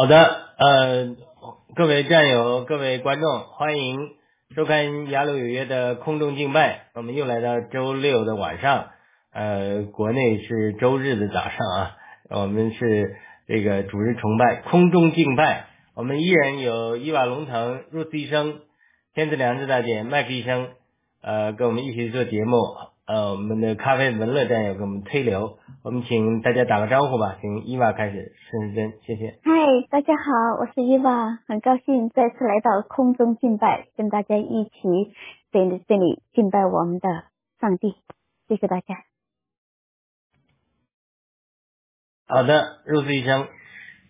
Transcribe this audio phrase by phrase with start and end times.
[0.00, 0.16] 好的，
[0.58, 1.16] 呃，
[1.74, 3.98] 各位战友、各位观众，欢迎
[4.54, 6.84] 收看雅鲁有约的空中敬拜。
[6.94, 8.90] 我们又来到周六的晚上，
[9.32, 11.96] 呃，国内是周日的早上啊。
[12.30, 13.16] 我们是
[13.48, 15.66] 这个主日崇拜，空中敬拜。
[15.96, 18.60] 我们依然有伊瓦龙腾、入斯医生、
[19.14, 20.68] 天赐良知大姐、麦克医生，
[21.22, 22.56] 呃，跟我们一起做节目。
[23.08, 29.38] 呃，我们的咖啡文乐战友给我们推流，我们请大家打个招呼吧，请伊娃开始，孙时珍，谢谢。
[29.44, 29.50] 嗨，
[29.88, 35.14] 大家好，我是伊娃，很高兴再次来到空中敬拜，跟大家一起
[35.50, 37.08] 在这里敬拜我们的
[37.58, 37.96] 上帝，
[38.46, 39.02] 谢谢大家。
[42.26, 43.48] 好的，入世一生。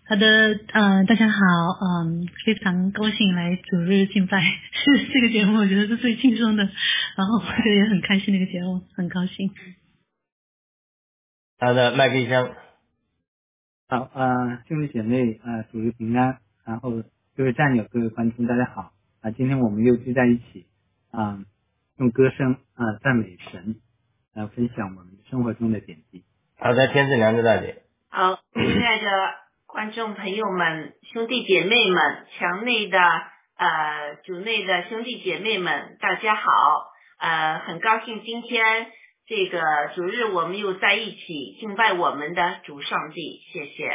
[0.08, 1.36] 好的，呃，大家好，
[1.82, 4.40] 嗯，非常高兴来主日敬拜，
[4.72, 6.64] 是这个节目，我觉得是最轻松的，
[7.14, 9.50] 然后我觉得也很开心的一个节目，很高兴。
[11.58, 12.54] 好的，麦克医生。
[13.88, 16.90] 好，呃，兄弟姐妹，呃，主日平安，然后
[17.36, 20.66] 各位战友、各位观众，大家好，啊，今天我们又聚在一起，
[21.10, 21.44] 啊，
[21.98, 23.76] 用歌声啊赞美神，
[24.32, 26.24] 来分享我们生活中的点滴。
[26.56, 27.82] 好的，天赐良知大姐。
[28.08, 29.47] 好，亲爱的。
[29.68, 36.42] 观众朋友们、兄弟姐妹们、墙内的呃主内的兄弟姐妹们，大家好！
[37.20, 38.86] 呃，很高兴今天
[39.26, 39.60] 这个
[39.94, 43.90] 主日我们又在一起敬拜我们的主上帝，谢谢。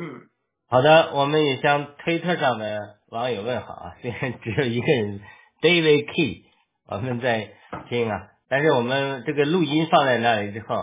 [0.00, 0.22] 嗯，
[0.70, 2.80] 好的，我们也向推特上的
[3.10, 5.20] 网友问好啊，虽然只有一个人
[5.60, 6.44] ，David Key，
[6.88, 7.50] 我们在
[7.90, 10.82] 听啊，但是我们这个录音放在那里之后，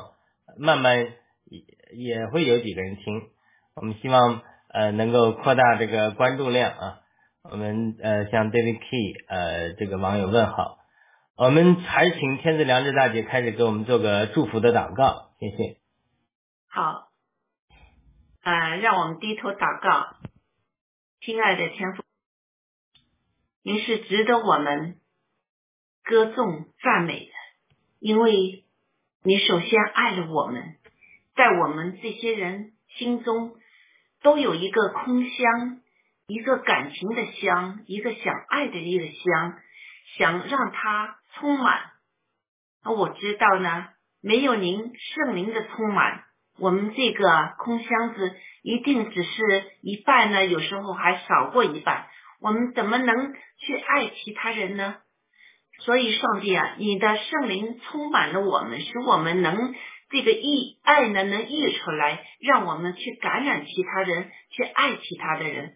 [0.60, 1.63] 慢慢也
[1.98, 3.31] 也会有几个人听。
[3.79, 7.00] 我们希望呃能够扩大这个关注量啊，
[7.44, 10.79] 我们呃向 David Key 呃这个网友问好，
[11.35, 15.77] 我们还请天赐良知大姐开始给我们做个祝福的祷告，谢谢。
[16.68, 17.09] 好，
[18.41, 20.15] 呃，让我们低头祷告，
[21.21, 22.03] 亲爱的天父，
[23.62, 24.95] 您是值得我们
[26.03, 27.31] 歌颂赞美的，
[28.00, 28.65] 因为
[29.21, 30.77] 你首先爱了我们，
[31.35, 33.56] 在我们这些人心中。
[34.22, 35.81] 都有一个空箱，
[36.28, 39.60] 一个感情的箱，一个想爱的一个箱，
[40.18, 41.80] 想让它充满。
[42.84, 43.88] 那我知道呢，
[44.22, 46.24] 没有您圣灵的充满，
[46.60, 52.08] 我们这个空箱子一定只是一半呢，有时候还少过一半。
[52.40, 54.98] 我们怎么能去爱其他人呢？
[55.80, 59.75] 所以，上帝啊，你的圣灵充满了我们，使我们能。
[60.09, 65.75] 这个意爱呢，能溢出来，让我们去感染其他人，去爱其他的人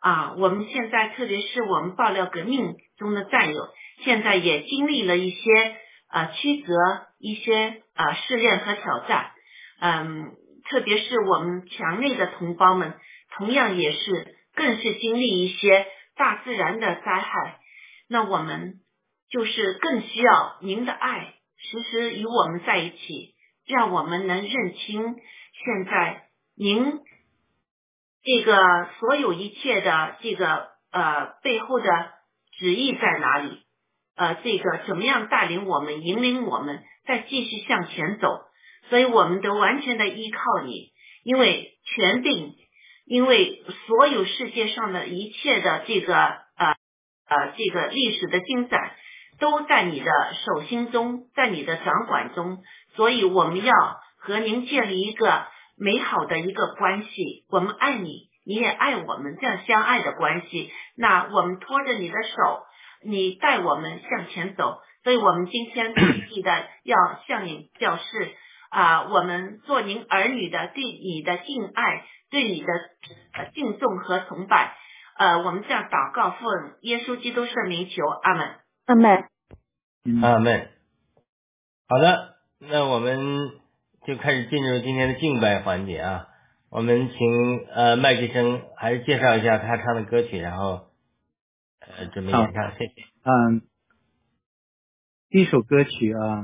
[0.00, 0.34] 啊！
[0.38, 3.60] 我们现在，特别是我们爆料革命中的战友，
[4.04, 5.76] 现在也经历了一些
[6.08, 6.72] 啊曲折，
[7.18, 9.32] 一些啊试炼和挑战。
[9.80, 10.30] 嗯，
[10.70, 12.94] 特别是我们墙内的同胞们，
[13.36, 15.86] 同样也是，更是经历一些
[16.16, 17.58] 大自然的灾害。
[18.08, 18.74] 那我们
[19.30, 23.33] 就是更需要您的爱，时时与我们在一起。
[23.66, 27.00] 让我们能认清现在您
[28.22, 31.86] 这个所有一切的这个呃背后的
[32.58, 33.60] 旨意在哪里？
[34.16, 38.42] 呃，这个怎么样带领我们、引领我们再继续向前走？
[38.88, 40.92] 所以我们都完全的依靠你，
[41.24, 42.54] 因为权柄，
[43.06, 46.76] 因为所有世界上的一切的这个呃
[47.28, 48.94] 呃这个历史的进展
[49.38, 50.10] 都在你的
[50.44, 52.58] 手心中，在你的掌管中。
[52.96, 53.74] 所以我们要
[54.18, 55.46] 和您建立一个
[55.76, 60.72] 美好的一个关系，我们爱你，你也爱我们，这样相爱的关系。
[60.96, 62.62] 那我们拖着你的手，
[63.04, 64.78] 你带我们向前走。
[65.02, 66.00] 所以我们今天特
[66.30, 66.96] 意的要
[67.28, 68.34] 向你表示
[68.70, 72.66] 啊，我们做您儿女的对你的敬爱，对你的
[73.54, 74.74] 敬重和崇拜。
[75.18, 79.24] 呃，我们这样祷告奉耶稣基督圣名求，阿门，阿门，
[80.22, 80.68] 阿门。
[81.88, 82.34] 好的。
[82.58, 83.18] 那我们
[84.06, 86.28] 就开始进入今天的敬拜环节啊！
[86.70, 90.86] 我们请呃麦吉生还是介绍一下他唱的歌曲，然后
[91.80, 92.92] 呃准备演唱，谢谢。
[93.22, 93.62] 嗯，
[95.28, 96.42] 第一首歌曲啊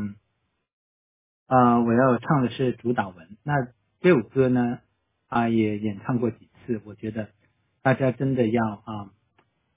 [1.46, 3.36] 啊，我要唱的是主导文。
[3.42, 3.54] 那
[4.00, 4.80] 这首歌呢
[5.28, 7.28] 啊也演唱过几次，我觉得
[7.82, 9.10] 大家真的要啊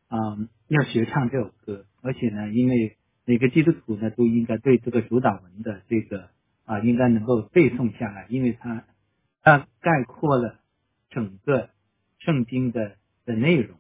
[0.08, 0.18] 啊
[0.68, 6.30] 要学唱这首歌，而且呢，因为每个基督徒呢都应该对这个主导文的这个。
[6.66, 8.86] 啊，应该能够背诵下来，因为它
[9.42, 10.62] 它概括了
[11.10, 11.70] 整个
[12.20, 12.96] 圣经的
[13.26, 13.78] 的内容，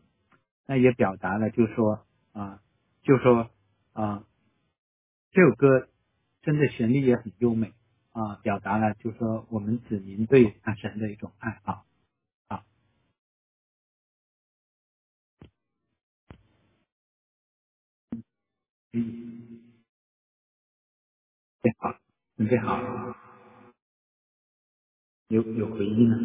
[0.67, 2.59] 那也表达了，就说啊，
[3.03, 3.49] 就说
[3.93, 4.25] 啊，
[5.31, 5.87] 这首歌
[6.41, 7.71] 真的旋律也很优美
[8.11, 11.83] 啊，表达了就说我们子民对啊神的一种爱啊。
[18.93, 19.59] 嗯，
[21.61, 21.95] 备好，
[22.37, 22.79] 准备好，
[25.29, 26.17] 有有回音了。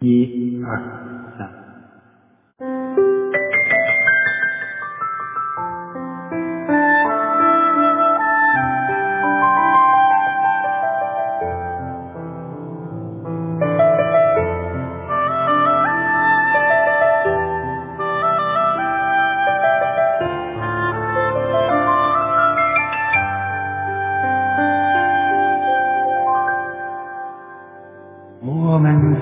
[0.00, 3.05] 一二三。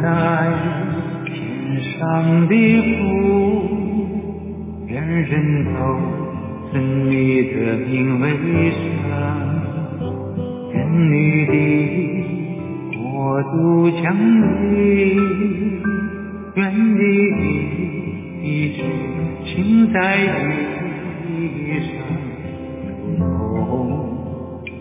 [0.04, 0.10] 在
[1.24, 1.32] 天
[1.98, 3.00] 上的父，
[4.86, 5.78] 愿人都
[6.70, 6.74] 尊
[7.08, 7.54] 你的
[7.88, 8.22] 名为
[8.70, 8.78] 圣，
[10.74, 10.76] 愿
[11.10, 11.14] 你
[11.46, 11.52] 的
[12.98, 13.02] 国
[13.44, 13.54] 度
[14.02, 14.04] 降
[14.74, 14.76] 临，
[16.54, 16.60] 愿
[16.94, 17.42] 你的
[18.42, 18.46] 意
[18.76, 18.78] 志
[19.46, 19.96] 行在
[21.22, 21.28] 地
[21.80, 21.88] 上，
[23.16, 23.20] 如
[23.54, 23.72] 同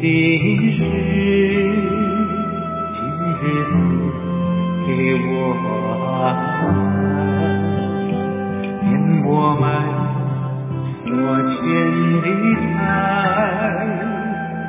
[0.00, 0.02] 的
[0.72, 0.80] 事，
[2.94, 2.98] 今
[3.36, 3.44] 日
[4.80, 5.28] 赐给我
[6.16, 6.24] 们，
[8.80, 8.88] 愿
[9.26, 9.28] 我
[9.60, 9.62] 们
[11.04, 11.12] 所
[11.52, 11.60] 欠
[12.22, 12.24] 的
[12.72, 12.80] 债，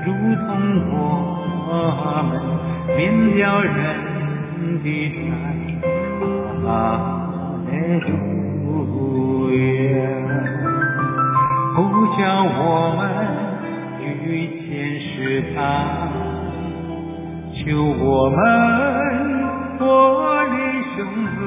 [0.06, 0.48] 如同
[0.92, 0.94] 我
[2.28, 2.30] 们
[2.98, 3.00] 免
[3.38, 3.72] 了人
[4.84, 5.16] 的债。
[6.68, 6.70] 阿
[7.66, 7.72] 门。
[8.68, 9.56] 不
[12.16, 12.60] 叫我
[12.98, 13.00] 们
[14.24, 14.68] 遇见
[15.00, 15.58] 试探，
[17.54, 18.38] 求我们
[19.78, 19.82] 脱
[20.44, 20.56] 离
[20.96, 20.98] 凶
[21.38, 21.40] 恶，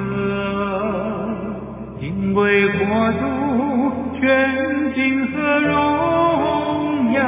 [2.00, 2.38] 因为
[2.68, 2.78] 国
[3.12, 3.22] 度、
[4.20, 4.20] 权
[4.94, 4.98] 柄
[5.32, 5.72] 和荣
[7.12, 7.18] 耀，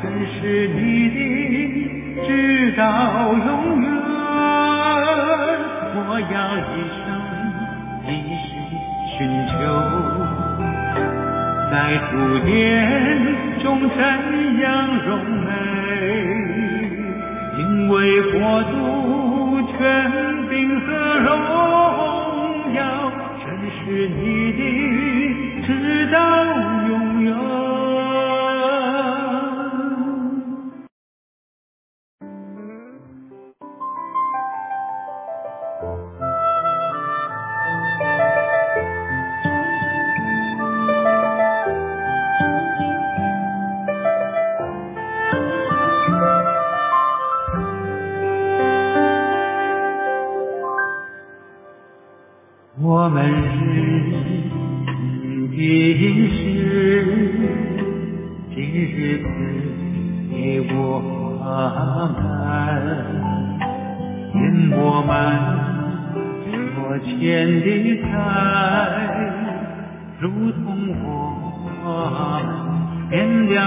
[0.00, 1.16] 全是你的，
[2.26, 2.28] 直
[2.76, 2.82] 到
[3.32, 3.84] 永远。
[5.96, 7.02] 我要一生
[8.08, 8.46] 一世
[9.16, 9.52] 寻求。
[11.74, 12.54] 在主殿
[13.58, 13.98] 中怎
[14.60, 14.64] 样
[15.04, 15.10] 荣
[15.44, 15.50] 美？
[17.58, 19.76] 因为国度、权
[20.48, 20.86] 柄和
[21.18, 21.28] 荣
[22.74, 22.80] 耀，
[23.40, 24.60] 真是你的，
[25.66, 25.68] 直
[26.12, 26.16] 到
[26.86, 26.92] 永
[27.24, 27.34] 远。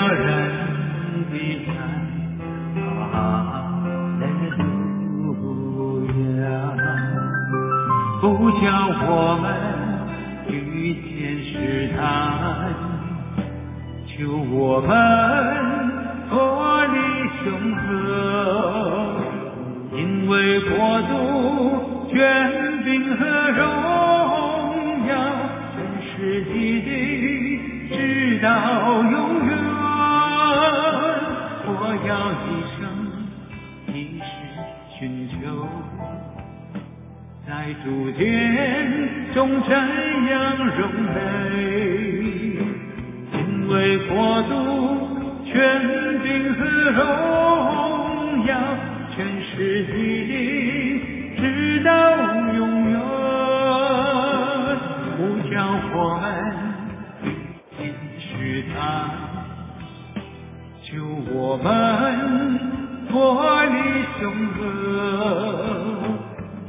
[0.07, 0.27] 免了人
[1.31, 1.35] 的
[1.65, 1.69] 债。
[3.11, 3.13] 哈
[4.19, 4.23] 利
[4.55, 6.07] 路
[6.41, 6.43] 亚。
[8.21, 8.25] 不
[8.61, 8.63] 叫
[9.05, 9.07] 我
[9.41, 9.45] 们
[10.49, 10.55] 遇
[10.93, 11.07] 见
[11.43, 11.51] 试
[11.95, 11.99] 探，
[14.07, 14.11] 求
[14.49, 14.89] 我们
[16.29, 16.31] 脱
[16.85, 16.95] 离
[17.43, 17.45] 凶
[17.75, 17.85] 恶，
[19.93, 19.99] 因
[20.29, 20.71] 为国
[21.03, 21.11] 度、
[22.09, 22.15] 权
[22.83, 22.87] 柄
[23.17, 23.21] 和
[23.51, 23.61] 荣
[25.07, 25.11] 耀，
[25.75, 26.09] 全是
[26.53, 26.89] 你的，
[27.95, 27.97] 直
[28.41, 28.47] 到
[29.03, 29.16] 永。
[32.07, 32.45] 要一
[32.79, 32.81] 生
[33.93, 34.25] 一世
[34.97, 35.35] 寻求。
[37.45, 37.51] 在
[37.83, 38.23] 诸天
[39.33, 40.33] 中怎样
[40.77, 40.79] 容
[41.13, 41.15] 美？
[43.33, 43.37] 因
[43.67, 44.51] 为国度、
[45.45, 45.51] 权
[46.23, 46.59] 柄和
[46.91, 47.01] 荣
[48.45, 48.51] 耀，
[49.13, 49.97] 全是你
[60.97, 61.67] 求我们
[63.07, 63.77] 脱离
[64.19, 64.59] 凶恶。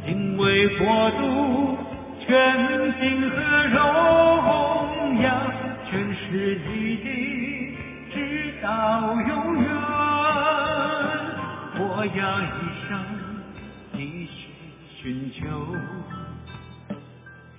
[0.07, 1.79] 因为国度、
[2.21, 2.29] 权
[3.01, 3.37] 柄和
[3.73, 3.79] 荣
[5.23, 5.33] 耀，
[5.91, 6.69] 全是你，
[8.13, 9.67] 直到永远。
[11.81, 12.53] 我要一
[12.87, 12.91] 生
[13.95, 14.37] 一世
[15.01, 15.41] 寻求，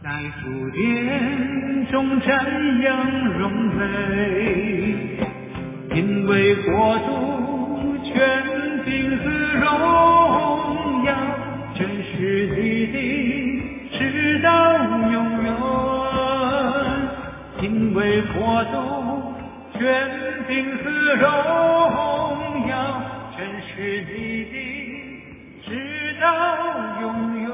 [0.04, 0.08] 在
[0.44, 0.78] 主殿
[1.92, 2.28] 中瞻
[2.84, 2.88] 仰
[3.40, 3.42] 荣
[3.76, 3.80] 美？
[5.96, 8.14] 因为国度、权
[8.86, 9.24] 柄和
[9.60, 9.68] 荣
[11.06, 11.14] 耀。
[11.76, 12.96] 全是你的，
[13.98, 14.00] 直
[14.42, 14.48] 到
[15.12, 15.48] 永远。
[17.62, 18.76] 因为国度、
[19.74, 19.80] 全
[20.48, 21.28] 凭和荣
[22.68, 22.74] 耀，
[23.38, 24.12] 真实地
[24.46, 24.54] 地，
[25.66, 25.68] 直
[26.22, 26.26] 到
[27.02, 27.04] 永
[27.42, 27.50] 远。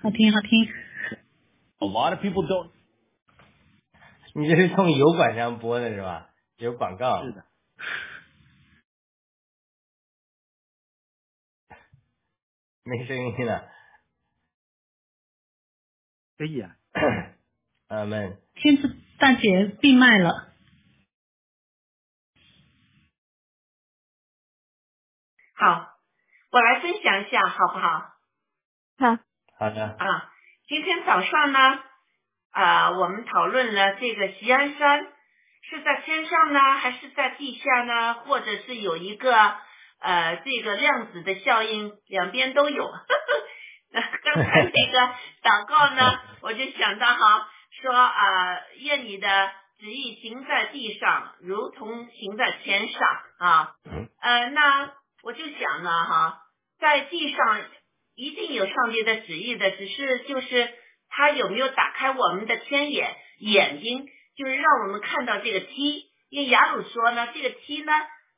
[0.00, 0.62] 好听好听。
[1.80, 2.70] A lot of people don't
[4.34, 6.30] 你这是从油管上播的是吧？
[6.56, 7.24] 有广告。
[7.24, 7.44] 是的。
[12.84, 13.68] 没声音了。
[16.36, 16.76] 可以啊。
[17.88, 18.40] 阿门。
[18.54, 20.52] 天赐大姐闭麦了。
[25.54, 25.98] 好，
[26.52, 28.14] 我来分享一下好不好？
[28.98, 29.18] 好。
[29.58, 29.96] 好的。
[29.98, 30.30] 啊，
[30.68, 31.58] 今天早上呢，
[32.52, 35.06] 啊，我们讨论了这个锡安山
[35.68, 38.14] 是在天上呢，还是在地下呢？
[38.14, 39.34] 或者是有一个
[40.00, 42.88] 呃这个量子的效应，两边都有。
[44.22, 47.48] 刚才那个祷告呢， 我就想到哈，
[47.82, 49.50] 说啊，愿你的
[49.80, 53.00] 旨意行在地上，如同行在天上
[53.38, 53.70] 啊。
[54.20, 54.92] 呃，那
[55.24, 56.38] 我就想呢，哈，
[56.78, 57.60] 在地上
[58.18, 60.68] 一定有上帝的旨意的，只是就是
[61.08, 64.04] 他有没有打开我们的天眼眼睛，
[64.36, 66.04] 就是让我们看到这个梯。
[66.28, 67.92] 因为雅鲁说呢，这个梯呢，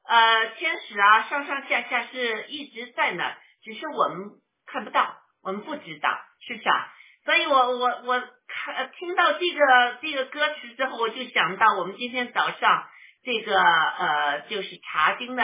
[0.06, 4.30] 呃，天使啊，上上下下是一直在那，只是我们
[4.66, 5.16] 看不到。
[5.42, 6.10] 我们不知道，
[6.46, 6.92] 是不是啊？
[7.24, 12.86] 所以我我我看听到这个这个歌词之后，我就想到我们今天早上
[13.24, 15.42] 这个呃，就是查经的，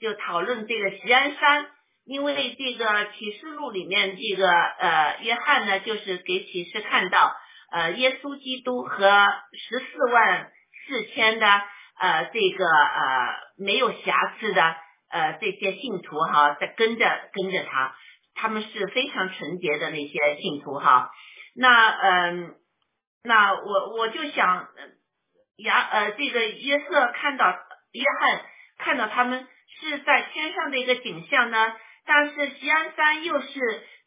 [0.00, 1.66] 就讨论这个锡安山，
[2.04, 7.36] 因为这个启示录里面这个呃约翰呢，就是给启示看到
[7.72, 9.28] 呃耶稣基督和
[9.68, 10.52] 十四万
[10.86, 11.46] 四千的
[11.98, 14.76] 呃这个呃没有瑕疵的
[15.10, 17.94] 呃这些信徒哈，在跟着跟着他。
[18.36, 21.08] 他们是非常纯洁的那些信徒哈，
[21.54, 22.56] 那嗯，
[23.22, 24.68] 那我我就想，
[25.58, 27.46] 亚呃这个约瑟看到
[27.92, 28.42] 约翰
[28.76, 29.46] 看到他们
[29.80, 33.48] 是在天上的一个景象呢，但是锡安山又是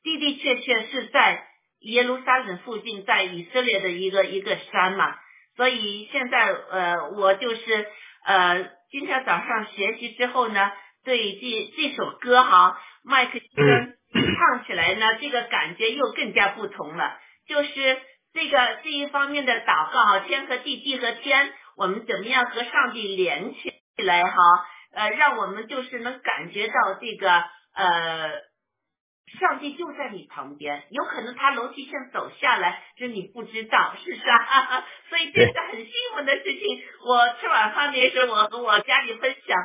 [0.04, 1.48] 的的确确是在
[1.80, 5.16] 耶路撒冷附近，在以色列的一个一个山嘛，
[5.56, 7.88] 所以现在呃我就是
[8.25, 10.72] 呃今天早上学习之后呢，
[11.04, 13.39] 对这这首歌哈，麦克。
[14.13, 17.20] 唱起来呢，这个感觉又更加不同了。
[17.46, 18.01] 就是
[18.34, 24.32] 这个这一方面的祷告哈，天和地，地和天，我们怎么样和上帝连起来哈？
[24.94, 27.44] 呃，让我们就是能感觉到这个
[27.77, 28.31] 呃，
[29.39, 34.84] 上帝就在你旁边，有可能他楼梯上走下来，这你不知道，是不是啊？
[35.10, 36.81] 所以这是很幸福的事情。
[37.07, 39.57] 我吃晚饭那时候，我和我家里分享，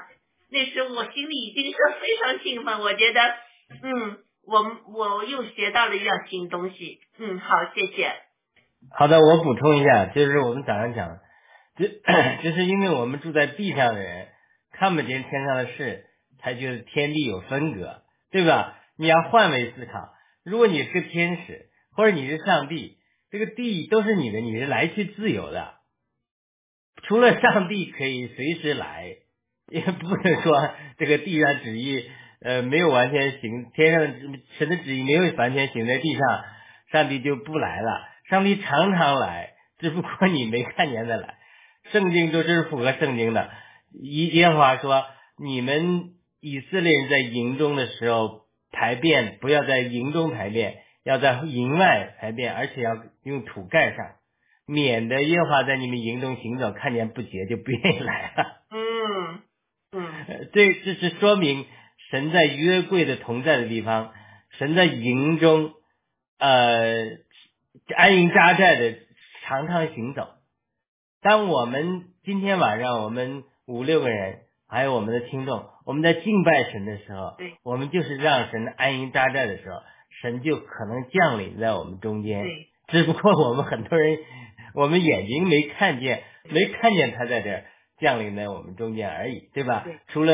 [0.51, 3.21] 那时候我心里已经是非常兴奋，我觉得
[3.83, 4.19] 嗯。
[4.45, 4.61] 我
[4.93, 8.13] 我又学到了一样新东西，嗯，好，谢谢。
[8.91, 11.21] 好的，我补充一下，就是我们早上讲，
[11.79, 14.27] 就就 是因为我们住在地上的人
[14.73, 16.07] 看不见天上的事，
[16.43, 18.79] 才觉得天地有分隔，对吧？
[18.97, 20.13] 你要换位思考，
[20.45, 22.99] 如果你是天使，或者你是上帝，
[23.31, 25.75] 这个地都是你的，你是来去自由的，
[27.05, 29.17] 除了上帝可以随时来，
[29.69, 32.11] 也不能说这个地上旨意。
[32.45, 34.03] 呃，没有完全行，天上
[34.59, 36.45] 神的旨意没有完全行在地上，
[36.91, 38.09] 上帝就不来了。
[38.29, 41.37] 上帝常常来，只不过你没看见他来。
[41.93, 43.49] 圣经就是符合圣经的。
[43.93, 45.05] 一耶和华说
[45.39, 54.17] ：“你们以色列人在营中的时候排便，不要在营中排便，要在营外排便，而且要用土盖上，
[54.67, 59.41] 免得耶和华在你们营中行走，看见不洁就不愿意来了。”嗯
[59.93, 61.65] 嗯，这这是说明。
[62.11, 64.13] 神在约柜的同在的地方，
[64.59, 65.73] 神在营中，
[66.39, 66.95] 呃，
[67.97, 68.99] 安营扎寨的
[69.45, 70.29] 常常行走。
[71.23, 79.77] 当我们今天晚上我们五六个人，还有我们的听众，我们在敬拜神的时候，对，我们就是让神安营扎寨的时候，
[80.21, 82.43] 神就可能降临在我们中间。
[82.43, 84.19] 对，只不过我们很多人，
[84.75, 87.65] 我们眼睛没看见，没看见他在这儿
[88.01, 89.83] 降临在我们中间而已，对吧？
[89.85, 90.33] 对除了。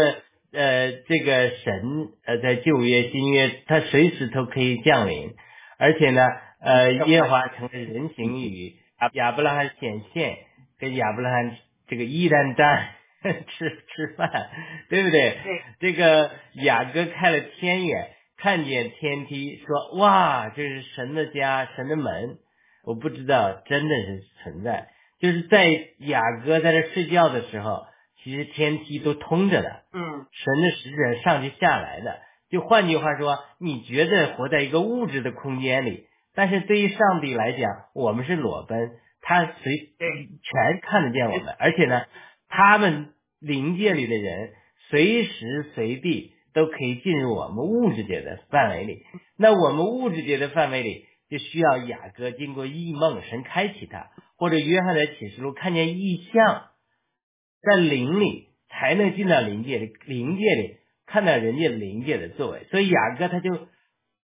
[0.51, 5.35] 呃，这个神呃，在旧约、新约，他随时都可以降临，
[5.79, 6.23] 而且呢，
[6.63, 8.77] 呃，耶和华成了人形与
[9.13, 10.39] 亚伯拉罕显现，
[10.79, 11.55] 跟亚伯拉罕
[11.87, 12.89] 这个伊兰丹
[13.49, 14.51] 吃吃饭，
[14.89, 15.39] 对不对？
[15.43, 15.63] 对。
[15.81, 22.39] 这个雅各开了天眼，看见天梯，说：“哇，这是神的家，神的门。”
[22.85, 24.89] 我不知道真的是存在，
[25.21, 25.67] 就是在
[25.99, 27.85] 雅各在这睡觉的时候，
[28.23, 32.21] 其实天梯都通着的，嗯神的使者上去下来的。
[32.51, 37.61] 就换句话说，你觉得活在一个物质的空间里，但是对于上帝来讲，
[37.95, 39.53] 我们是裸奔，他随
[39.99, 42.07] 全看得见我们，而且呢，
[42.49, 44.53] 他们灵界里的人
[44.91, 49.03] 随时随地都可以进入我们物质界的范围里。
[49.37, 56.71] 那我们物质界的范围里，就需要雅各经过异梦，神开启他，或者约翰在启示录看见异象，
[57.63, 62.65] 在灵里才能进到灵界里，灵界里看到人家灵界的作为。
[62.71, 63.55] 所以雅各他就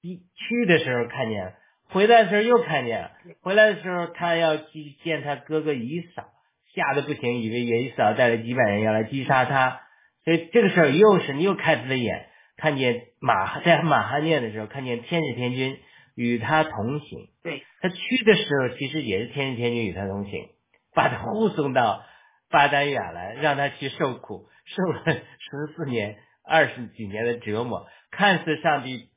[0.01, 1.53] 一去的时候看见了，
[1.89, 6.29] 回来的时候又看见了，回来的时候他要去见他哥哥以扫，
[6.73, 9.82] 吓得不行，以为以扫带了几百人要来击杀他，
[10.23, 12.27] 所以这个时候又是你又开他的眼，
[12.58, 15.79] 看见马在马哈念的时候，看见天使天君
[16.15, 17.29] 与他同行。
[17.43, 20.49] 对，他去的时候其实也是天使天君与他同行，
[20.93, 22.03] 把他护送到
[22.49, 29.10] 巴丹亚来，让他去受苦，受了十四年、二十几年的折磨，看似上帝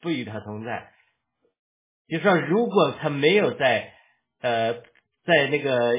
[0.00, 0.90] 不与他同在。
[2.08, 3.92] 就说如果他没有在
[4.40, 4.74] 呃
[5.24, 5.94] 在那个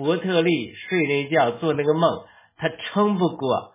[0.00, 2.24] 伯特利睡那觉做那个梦，
[2.56, 3.74] 他撑不过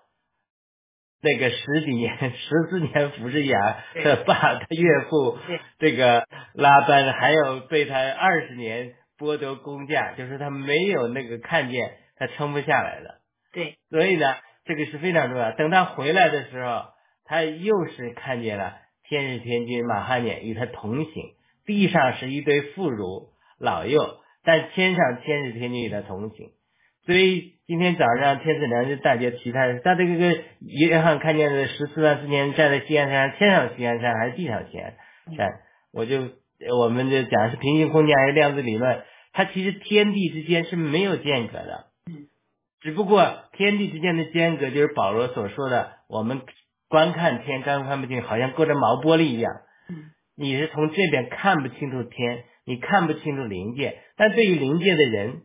[1.21, 5.37] 那个十几年、 十四年服侍亚的爸，他岳父
[5.77, 13.21] 这个拉班，还有被他二十年剥夺工价，就是他没有那个看见，他撑不下来的。
[13.53, 14.35] 对，所以呢，
[14.65, 15.51] 这个是非常重要。
[15.55, 16.85] 等他回来的时候，
[17.23, 21.35] 他又是看见了天使天君马哈念与他同行，
[21.65, 26.51] 地上是一堆妇孺老幼，但天上天使天君与他同行。
[27.05, 34.93] 所以今天早上天子良知大家提他，他这个约翰看见的十四万四千站在西安山，天上西安山还是地上西安
[35.35, 35.51] 山？
[35.91, 36.29] 我就
[36.79, 39.03] 我们就讲是平行空间还是量子理论，
[39.33, 41.87] 它其实天地之间是没有间隔的。
[42.81, 46.41] 只不过天地之间的间隔，就是保罗所说的，我们
[46.87, 49.51] 观看天刚看不清，好像隔着毛玻璃一样。
[50.35, 55.41] 你是从这边看不清楚天，你看不清楚灵界，但对于灵界的人，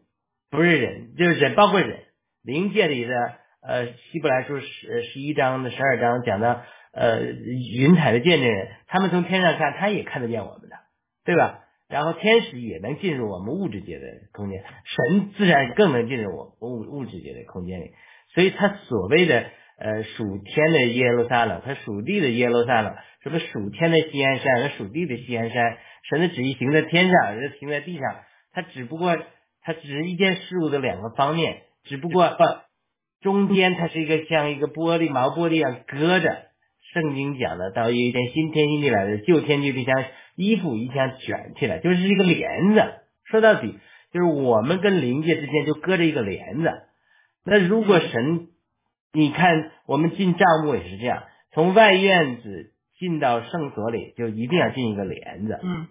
[0.51, 2.01] 不是人，就是人，包括人。
[2.43, 3.15] 灵界里的
[3.63, 10.77] 呃，希伯来书十十一章的十二章讲的呃云彩的见证人，他们从天上看，他也看得见我们的，
[11.25, 11.65] 对吧？
[11.87, 17.91] 然后天使也能进入我们物质界的空间，神自然更能进入我物物质界的空间里。
[18.33, 19.51] 所以他所谓的
[19.81, 28.03] 呃属天的耶路撒冷，他属地的耶路撒冷，什么属天的西安山和属地的西安山，神的旨意行在天上，人行在地上，
[28.53, 29.17] 他只不过
[29.63, 32.37] 它只是一件事物的两个方面，只不过
[33.21, 36.51] 中间它是一个像一个玻璃毛玻璃一样隔着。
[36.93, 42.83] 圣经讲的，到有一天新天新地来的，旧天就就像衣服一样卷起来，就是一个帘子。
[43.27, 43.79] 说到底，
[44.13, 46.71] 就是我们跟灵界之间就隔着一个帘子。
[47.45, 48.49] 那如果神，
[49.13, 55.59] 你看我们进账目也是这样，从外院子进到圣所里，就一定要进一个帘子。
[55.63, 55.89] 嗯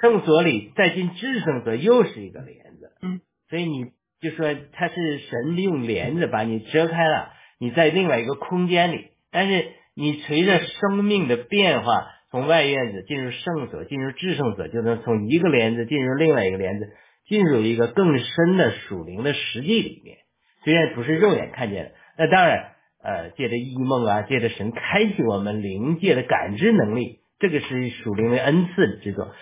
[0.00, 2.92] 圣所里再进至圣所又是一个帘子。
[3.02, 3.20] 嗯，
[3.50, 3.86] 所以你
[4.20, 16.88] 就说它是神利用帘子把你遮开了，你在另外一个空间里，但是你随着生命的变化，从外院子进入圣所，进入至圣所，就能从一个帘子进入另外一个帘子，
[17.26, 20.18] 进入一个更深的属灵的实际里面。
[20.64, 29.32] 虽然不是肉眼看见的，那当然，呃，借着异梦啊，借着神开启我们灵界的感知能力，这个是属灵的恩赐之作。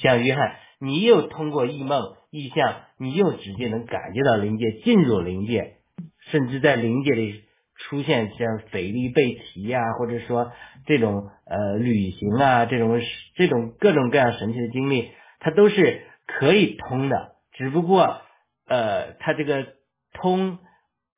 [0.00, 5.78] 像约翰，你又通过异梦、异象，你又直接能感觉到灵界，进入灵界，
[6.30, 7.42] 甚至在灵界里
[7.74, 10.52] 出现像腓力贝提呀、或者说
[10.86, 13.00] 这种呃旅行啊，这种
[13.34, 17.32] 这种各种各样神奇的经历，它都是可以通的。
[17.54, 18.20] 只不过
[18.68, 19.66] 呃，它这个
[20.12, 20.60] 通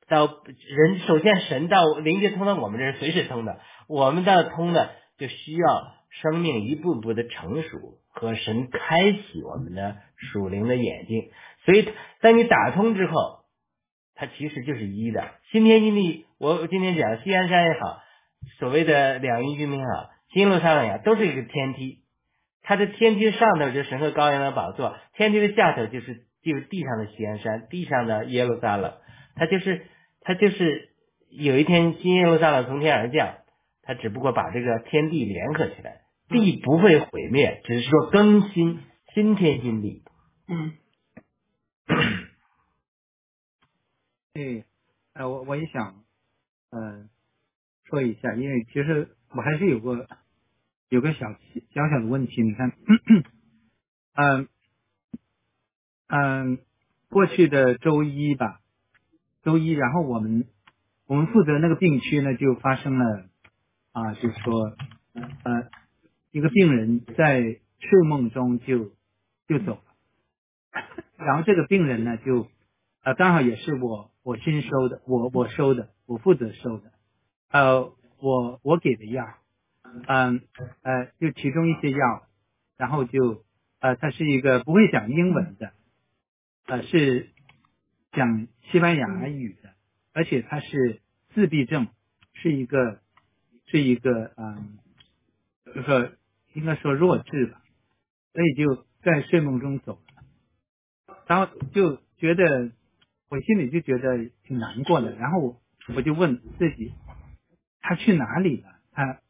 [0.09, 11.31] 到人，首先神到灵界通到我们这儿随时通的，我们到通的就需要生命一步步的成熟和神开启我们的属灵的眼睛。
[11.65, 11.89] 所以，
[12.21, 13.45] 当你打通之后，
[14.15, 15.25] 它其实就是一的。
[15.51, 18.01] 新天新地，我今天讲西安山也好，
[18.59, 22.01] 所谓的两亿居民也好，新路上也好，都是一个天梯。
[22.63, 28.95] 它的天梯上头就是神和羔羊的宝座，天梯的下头就是就地上的西安山，地上的耶路撒冷。
[29.37, 29.87] 它就是
[30.25, 30.91] 它就是
[31.31, 33.37] 有一天新耶路撒冷从天而降，
[33.83, 38.81] 他只不过把这个天地联合起来，地不会毁灭，只是说更新
[39.15, 40.03] 新天新地。
[40.49, 40.73] 嗯
[44.33, 44.65] 对，
[45.13, 46.03] 呃，我我也想，
[46.71, 47.09] 呃，
[47.85, 50.09] 说一下，因为其实我还是有个
[50.89, 51.31] 有个小
[51.73, 52.73] 小小的问题，你看，
[54.15, 54.49] 嗯
[56.09, 56.59] 嗯，
[57.11, 58.61] 过去的周一吧，
[59.45, 60.47] 周一，然后我们
[61.07, 63.27] 我们负责那个病区呢，就发生了
[63.93, 64.75] 啊，就是说
[65.45, 65.69] 呃
[66.33, 68.93] 一个病人在睡梦中就
[69.47, 69.83] 就走了，
[71.19, 72.49] 然后这个病人呢就
[73.03, 76.91] 呃刚好也是我我新收的，我我收的，我负责收的，
[77.51, 79.27] 呃我我给的药，
[80.09, 80.41] 嗯
[80.83, 82.23] 呃就其中一些药，
[82.79, 83.45] 然后就
[83.81, 85.73] 呃他是一个不会讲英文的。
[86.67, 87.29] 呃，是
[88.17, 89.75] 讲西班牙语的，
[90.13, 91.01] 而且他是
[91.35, 91.89] 自闭症，
[92.33, 93.01] 是一个
[93.67, 94.79] 是一个嗯，
[95.75, 96.11] 就说
[96.53, 97.63] 应该说弱智吧，
[98.33, 102.71] 所以就在睡梦中走了，然后就觉得
[103.29, 105.61] 我心里就觉得挺难过的，然后我
[105.97, 106.93] 我就问自己，
[107.81, 108.69] 他去哪里了？
[108.93, 109.21] 他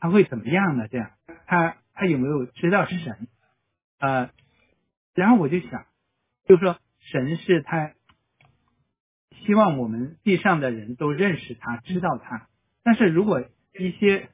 [0.00, 0.88] 他会怎么样呢？
[0.88, 1.12] 这样，
[1.46, 3.28] 他他有没有知道神？
[3.98, 4.30] 呃，
[5.14, 5.86] 然后我就想。
[6.48, 7.92] 就是说，神是他
[9.46, 12.48] 希望我们地上的人都认识他，知道他。
[12.82, 13.42] 但是如果
[13.78, 14.28] 一些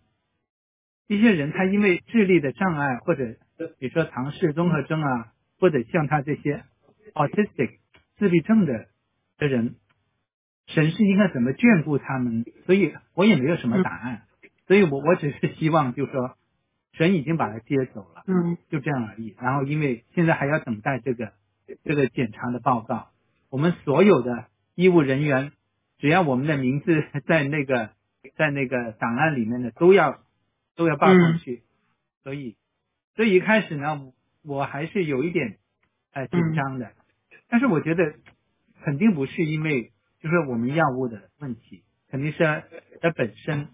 [1.07, 3.37] 一些人，他因为智力的障碍，或者
[3.79, 6.65] 比如说唐氏综合征啊，或者像他这些
[7.15, 7.79] autistic
[8.17, 8.87] 自闭症的
[9.39, 9.77] 的人，
[10.67, 12.45] 神是应该怎么眷顾他们？
[12.67, 14.23] 所以我也没有什么答案。
[14.67, 16.37] 所以我我只是希望，就是说，
[16.93, 19.37] 神已经把他接走了，嗯，就这样而已。
[19.41, 21.33] 然后因为现在还要等待这个。
[21.85, 23.13] 这个检查的报告，
[23.49, 25.53] 我们所有的医务人员，
[25.99, 27.91] 只要我们的名字 在那个
[28.37, 30.21] 在那个档案里面的，都要
[30.77, 31.63] 都要报上去。
[32.23, 32.57] 所以，
[33.17, 34.13] 所以一开始呢，
[34.45, 35.59] 我还是有一点
[36.13, 36.93] 呃紧张的。
[37.49, 38.15] 但是我觉得
[38.85, 42.65] 肯定不是因为就是我们药物的问题，肯定是
[43.01, 43.69] 它本身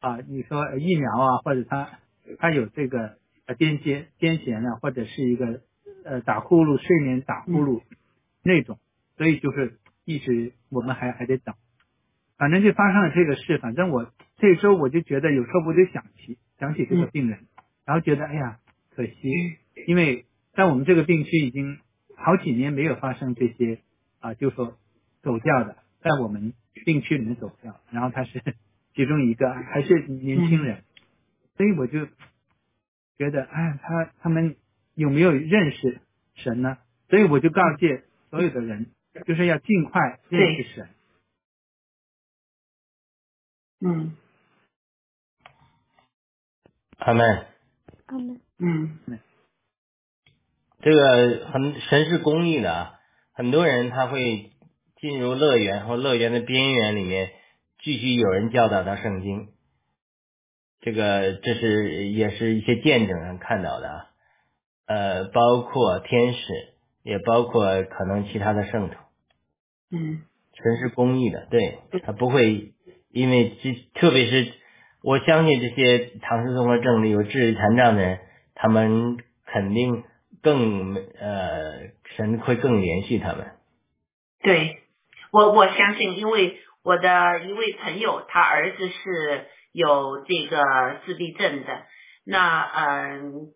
[0.00, 1.98] 啊，你说疫苗啊，或者它
[2.38, 5.62] 它有这个呃癫痫癫痫啊，或者是一个。
[6.02, 7.82] 呃，打呼噜，睡眠打呼噜
[8.42, 8.78] 那种，
[9.18, 11.54] 所以就是一直我们还还得等，
[12.36, 13.58] 反正就发生了这个事。
[13.58, 17.46] 反正我这周我就觉得有时候我就想起想起这个病人，
[17.84, 18.58] 然后觉得哎呀
[18.94, 19.14] 可惜，
[19.86, 21.78] 因为在我们这个病区已经
[22.16, 23.80] 好几年没有发生这些
[24.20, 24.76] 啊，就说
[25.22, 26.52] 走掉的，在我们
[26.84, 28.42] 病区里面走掉，然后他是
[28.94, 30.82] 其中一个还是年轻人，
[31.56, 32.06] 所以我就
[33.18, 34.56] 觉得哎，他他们。
[34.96, 36.00] 有没有认识
[36.34, 36.76] 神呢？
[37.08, 38.86] 所以我就告诫所有的人，
[39.26, 40.88] 就是要尽快认识神。
[43.80, 44.16] 嗯。
[46.98, 47.46] 阿门。
[48.06, 48.40] 阿门。
[48.58, 48.98] 嗯。
[50.82, 53.00] 这个很神是公益的啊，
[53.32, 54.52] 很多人他会
[54.96, 57.32] 进入乐园或乐园的边缘里面，
[57.82, 59.52] 继续有人教导他圣经。
[60.80, 64.06] 这个这是也是一些见证上看到的啊。
[64.86, 66.69] 呃，包括天使，
[67.02, 68.96] 也包括可能其他的圣徒。
[69.90, 70.22] 嗯，
[70.54, 72.74] 神是公义的，对他不会
[73.10, 74.52] 因为这，特别是
[75.02, 78.20] 我相信这些唐氏综合症的有智力残障的人，
[78.54, 80.04] 他们肯定
[80.42, 83.52] 更呃，神会更联系他们。
[84.42, 84.82] 对，
[85.30, 91.82] 我我相信，因为我的一位朋友，他儿子是有这个自闭症的，
[92.24, 93.52] 那嗯。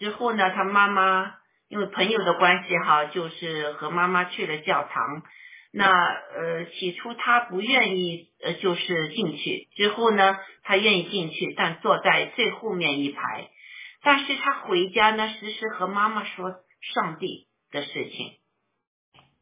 [0.00, 1.37] 之后呢，他妈妈
[1.68, 5.22] 因为朋友的关系哈，就是和妈妈去了教堂。
[5.70, 9.68] 那呃，起初他不愿意呃，就是进去。
[9.76, 13.50] 之后呢，他愿意进去，但坐在最后面一排。
[14.02, 16.54] 但是他回家呢，时时和妈妈说
[16.94, 18.32] 上帝的事情。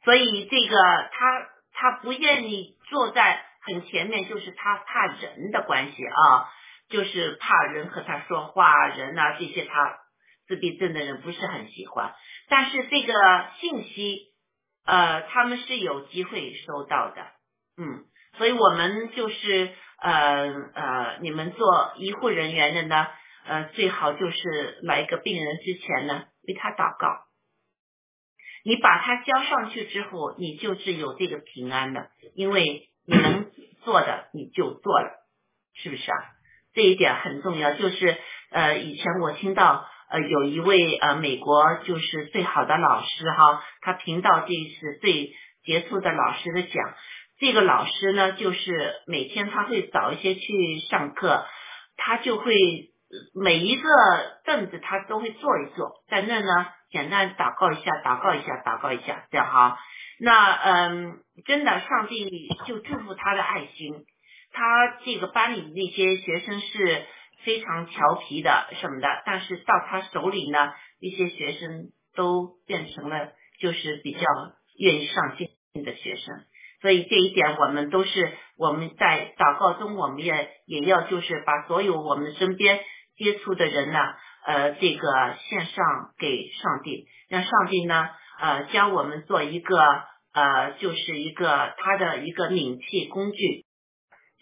[0.03, 0.77] 所以这个
[1.13, 6.49] 他他不愿意坐在很前面，就是他怕人的关系啊，
[6.89, 9.99] 就是怕人和他说话，人呐这些他。
[10.47, 12.15] 自闭症的人不是很喜欢，
[12.49, 13.13] 但是这个
[13.59, 14.33] 信息，
[14.85, 17.27] 呃，他们是有机会收到的，
[17.77, 18.05] 嗯，
[18.39, 23.09] 所以我们就是呃呃，你们做医护人员的呢，
[23.45, 27.25] 呃，最好就是来一个病人之前呢，为他祷告，
[28.65, 33.51] 你把他交上去之后，你就是有这个平安的，因为你能
[33.83, 35.11] 做的你就做了，
[35.75, 36.17] 是不是啊？
[36.73, 38.17] 这一点很重要，就是
[38.51, 39.89] 呃，以前我听到。
[40.09, 45.33] 呃，有一位呃，美国就是最好的老师哈，他评到这是最
[45.65, 46.95] 杰出的老师的奖。
[47.41, 51.45] 这个老师呢，就是每天他会早一些去上课，
[51.97, 52.55] 他就会
[53.35, 53.89] 每一个
[54.45, 59.77] 凳子他都会坐一坐，在那呢简单祷告一下，祷告一下，祷告一下，这样哈。
[60.21, 64.05] 那嗯，真的，上帝就祝福他的爱心。
[64.53, 67.07] 他这个班里那些学生是。
[67.45, 74.21] 非常调皮的什么的，但是到他手里呢，一些学生都变成了就是比较
[74.79, 75.49] 愿意上进
[75.85, 76.45] 的学生。
[76.83, 82.81] 所以这一点，我们都是我们在祷告中，我们也也要就是把所有我们身边
[83.17, 83.99] 接触的人呢，
[84.47, 85.85] 呃，这个献上
[86.19, 88.09] 给上帝，让上帝呢，
[88.41, 89.77] 呃，将我们做一个
[90.33, 93.66] 呃，就是一个他的一个名器工具。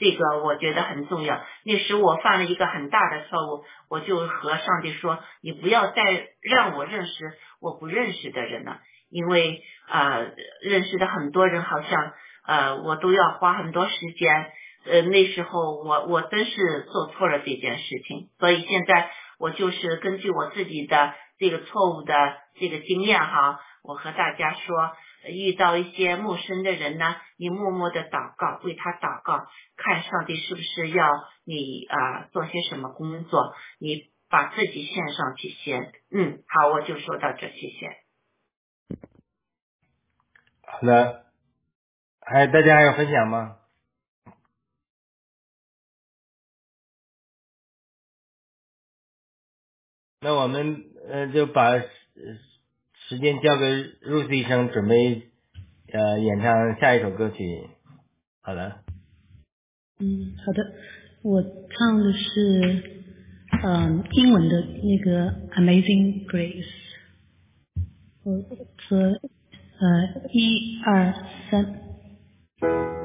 [0.05, 1.43] 这个我觉得很重要。
[1.65, 6.03] 那时我犯了一个很大的错误，我就和上帝说：“你不要再
[6.43, 12.13] 让我认识我不认识的人了，因为呃，认识的很多人好像
[12.47, 14.53] 呃，我都要花很多时间。
[14.85, 22.15] 呃，那时候我我真是做错了这件事情，所以现在我就是根据我自己的这个错误的
[22.61, 24.93] 这个经验哈，我和大家说。”
[25.27, 31.09] 遇到一些陌生的人呢，你默默的祷告，为他祷告，看上帝是不是要
[31.45, 35.93] 你啊做些什么工作，你把自己献上去先。
[36.11, 37.99] 嗯，好，我就说到这，谢谢。
[40.67, 41.27] 好的，
[42.21, 43.59] 大家还有分享吗？
[50.21, 51.73] 那我们呃就把。
[53.09, 53.67] 时间交给
[54.09, 55.25] Rose 医生，准备
[55.93, 57.69] 呃演唱下一首歌曲。
[58.41, 58.81] 好了。
[60.01, 60.73] 嗯，好的，
[61.23, 62.83] 我唱的是
[63.63, 66.65] 嗯英文的那个 Amazing Grace。
[68.25, 68.33] 我
[68.89, 71.15] 说呃一二
[71.51, 73.04] 三。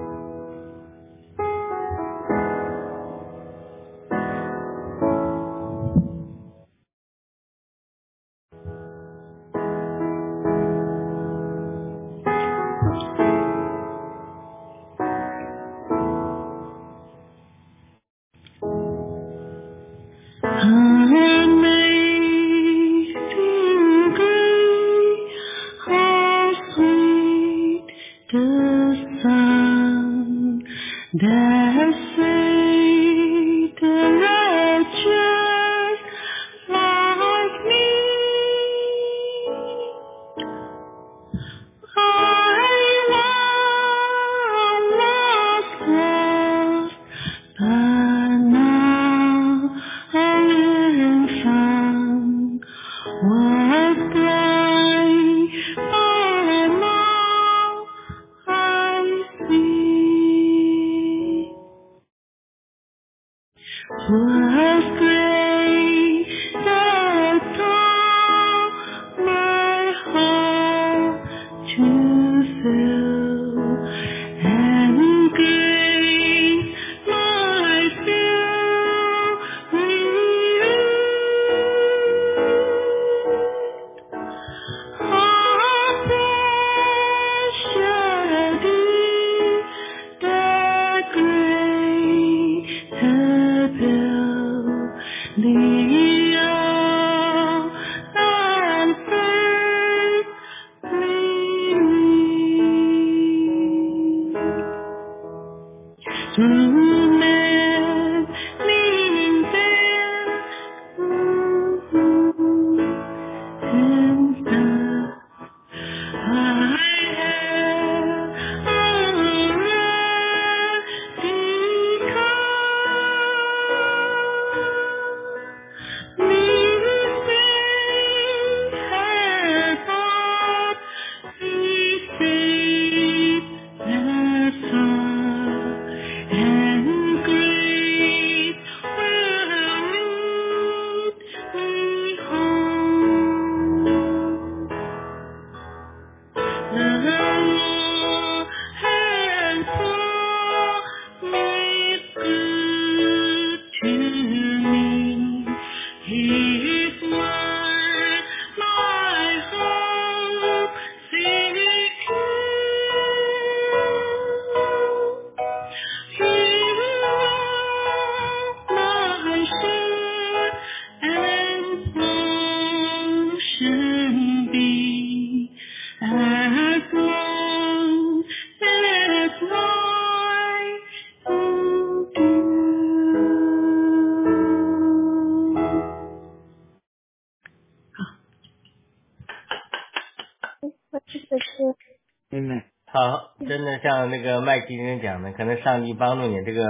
[194.42, 196.64] 麦先生讲的，可能上帝帮助你这个，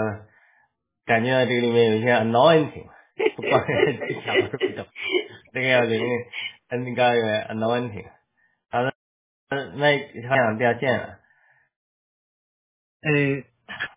[1.06, 2.88] 感觉到这个里面有一些 anointing，
[3.36, 4.13] 不光是技
[4.52, 4.86] 不懂，
[5.54, 6.02] 这个要灵，
[6.69, 7.13] 那个
[7.54, 8.06] anointing。
[8.69, 8.93] 好的，
[9.49, 11.19] 那好像掉线了。
[13.02, 13.43] 呃，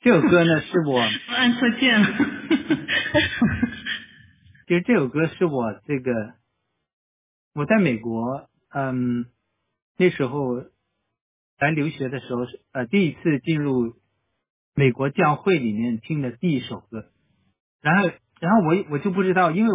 [0.01, 2.07] 这首歌呢是我我按错键了。
[4.69, 6.35] 其实 这首歌是我这个
[7.55, 9.27] 我在美国，嗯，
[9.99, 10.65] 那时候
[11.63, 13.95] 来留学的时候是，呃，第一次进入
[14.75, 17.07] 美国教会里面听的第一首歌。
[17.81, 19.73] 然后，然后我我就不知道，因为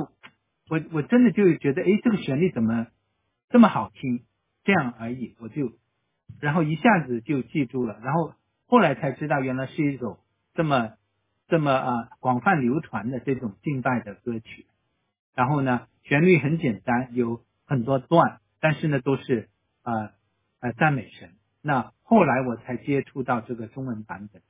[0.70, 2.88] 我我真的就觉得，哎，这个旋律怎么
[3.50, 4.26] 这么好听？
[4.66, 5.72] 这样而已，我就
[6.42, 7.98] 然后一下子就记住了。
[8.04, 8.34] 然后
[8.66, 10.20] 后来才知道，原来是一首
[10.56, 10.92] 这么
[11.48, 14.66] 这么啊广泛流传的这种敬拜的歌曲。
[15.36, 19.48] 然后呢，旋律很简单，有很多段，但是呢都是
[19.84, 20.12] 啊
[20.60, 21.30] 呃赞美神。
[21.62, 24.42] 那后来我才接触到这个中文版本，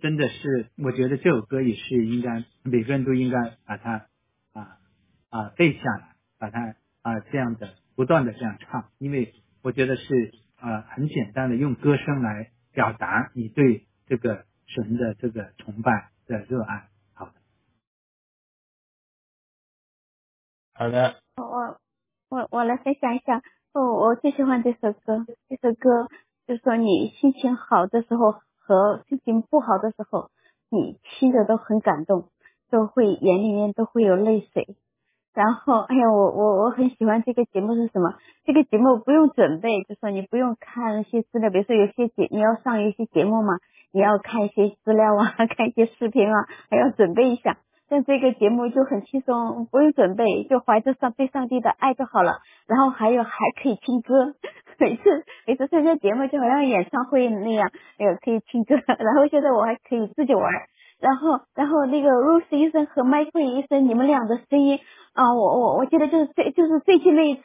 [0.00, 4.06] 真的是我觉得这首歌也是应该每个人都应该把它
[4.52, 4.78] 啊
[5.28, 16.88] 啊背下来，把它啊这样的不断的这样唱，因为我觉得是啊很简单的用歌声来表达你对这个神的这个崇拜的热爱。
[17.14, 17.32] 好的，
[20.74, 21.20] 好的。
[21.36, 21.80] 我
[22.28, 23.42] 我我来分享一下，
[23.72, 26.08] 我我最喜欢这首歌，这首歌
[26.46, 30.30] 就说你心情好的时候和心情不好的时候，
[30.70, 32.28] 你听着都很感动，
[32.70, 34.76] 都会眼里面都会有泪水。
[35.34, 38.14] 然后，哎呀，我我我很喜欢这个节目是什么？
[38.44, 43.58] 这个节目不用准备，就说你不用看一些资料，比如说有些节你要上一些节目嘛，
[43.92, 47.58] 你要看一些资料啊， 看一些视频啊，还要准备一下。
[47.88, 52.40] 像这个节目就很轻松，不用准备，就怀着上对上帝的爱就好了。
[52.66, 53.30] 然后还有还
[53.62, 54.34] 可以听歌，
[54.78, 55.02] 每次
[55.46, 58.74] 每次参加节目就好像演唱会那样，那个可以听歌。
[58.86, 60.52] 然后现在我还可以自己玩。
[60.98, 64.80] 然后然后那个 Rose 医生和 Mike 医生，你们俩的声音
[65.12, 67.42] 啊，我我我记得就是最就是最近那一次，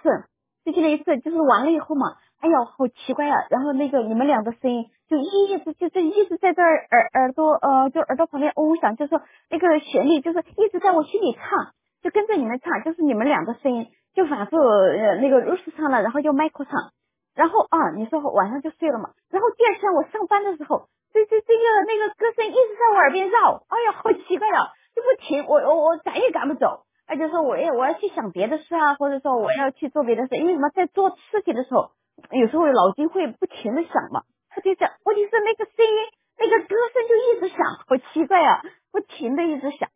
[0.64, 2.16] 最近那一次就是完了以后嘛。
[2.42, 3.46] 哎呀，好奇怪啊！
[3.52, 9.22] 然后那个你们俩的声音就一直就是一直在这儿耳耳朵呃，就耳朵旁边嗡嗡响，就说
[9.52, 13.86] 那个旋律就是一直在我心里唱，就跟着你们唱，就是你们俩的声音
[14.16, 16.90] 就反复呃那个 Rose 唱了，然后就 Michael 唱，
[17.36, 31.92] 然后啊你说晚上就睡了嘛，然后第二天我上班的时候，这这这个那个歌声一直在我耳边绕，哎呀好奇怪啊，就不停，我我我赶也赶不走，而且说我要我要去想别的事啊，或者说我要去做别的事，因为什么在做事情的时候。
[32.32, 35.98] 有时候脑筋会不停的想嘛，他就想，问题是那个声音，
[36.38, 39.90] 那个歌声就一直响，好奇怪啊，不停的一直响。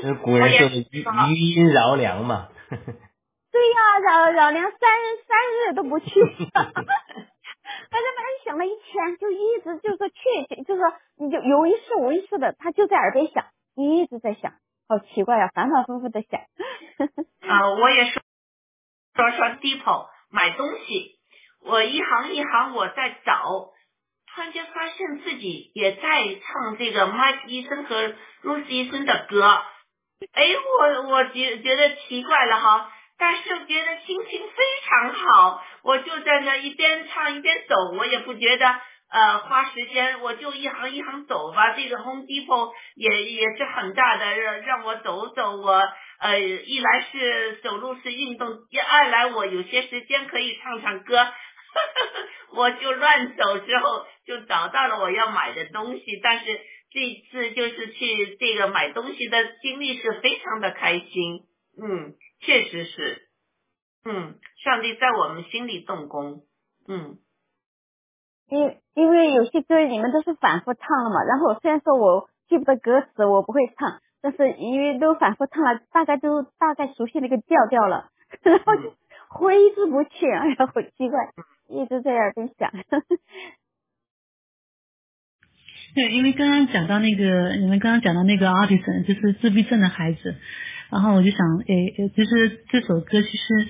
[0.00, 0.74] 是古人说的
[1.30, 2.48] 余音绕梁嘛。
[3.54, 4.80] 对呀，绕绕梁三
[5.28, 6.06] 三日都不去。
[6.14, 13.44] 反正反正想了一天，就一直就说去，就是说你就有一次无一次的，他就在耳边响，
[13.76, 14.54] 一直在响，
[14.88, 16.40] 好奇怪呀，反反复复的响。
[17.46, 18.22] 啊，我也说
[19.14, 21.13] 说说 Depot 买东西。
[21.66, 23.70] 我一行一行我在找，
[24.34, 29.62] 突然间发现自己也在唱这个 Mike 医生和 Lucy 医生的歌，
[30.32, 30.44] 哎，
[30.78, 38.66] 我我觉觉得奇怪了哈，但是觉得心情非常好，我就在那一边唱一边走，我也不觉得
[39.10, 41.70] 呃花时间，我就一行一行走吧。
[41.70, 45.82] 这个 Home Depot 也也是很大的，让让我走走，我
[46.18, 51.26] 呃一来是走路是运动，第二来我有些时间可以唱唱歌。
[52.56, 56.44] 我就乱走之后就找到了我要买的东西，但是
[56.90, 57.00] 这
[57.30, 61.46] 次就是去这个买东西的经历是非常的开心，
[61.82, 63.28] 嗯，确实是，
[64.04, 66.42] 嗯，上帝在我们心里动工，
[66.86, 67.18] 嗯，
[68.48, 78.10] 因因为有些歌你们都是反复唱了嘛，然后虽然说我记不得歌词，我不会唱，但是因为都反复唱了，大概都大概熟悉那个调调了，
[78.44, 78.94] 然后就
[79.28, 81.32] 挥之不去，哎呀，好奇怪。
[81.68, 82.70] 一直在耳边响。
[85.94, 90.34] 对，因为刚刚讲到那个，你们刚刚讲到那个 autism，就是自闭症的孩子，
[90.90, 93.68] 然后我就想，诶，其实这首歌其实，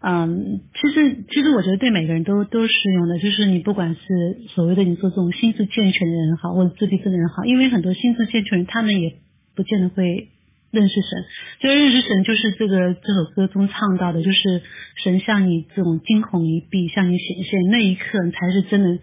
[0.00, 4.00] 嗯，其实其实我觉得对每个人都都适用的，就是你不管是
[4.48, 9.18] 所谓的你说这种心智健全的人好，或者自闭症的人好，因为很多心智健全人他们也
[9.54, 10.28] 不见得会。
[10.70, 11.24] 认识神，
[11.60, 14.62] 就认识神，就是这个这首歌中唱到的，就是
[15.02, 18.98] 神向你这种惊鸿一瞥，向你显现，那一刻你才是真的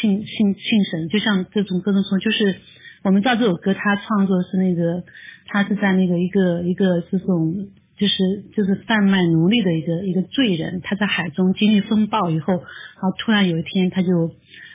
[0.00, 1.08] 信信信神。
[1.08, 2.56] 就像这种歌中说，就是
[3.02, 5.04] 我们知道这首歌他创作是那个，
[5.46, 7.68] 他是在那个一个一个这种
[7.98, 12.62] 就是就是贩卖奴隶的一个一个罪人，他在海中经历风暴以后，然
[13.02, 14.08] 后突然有一天他就。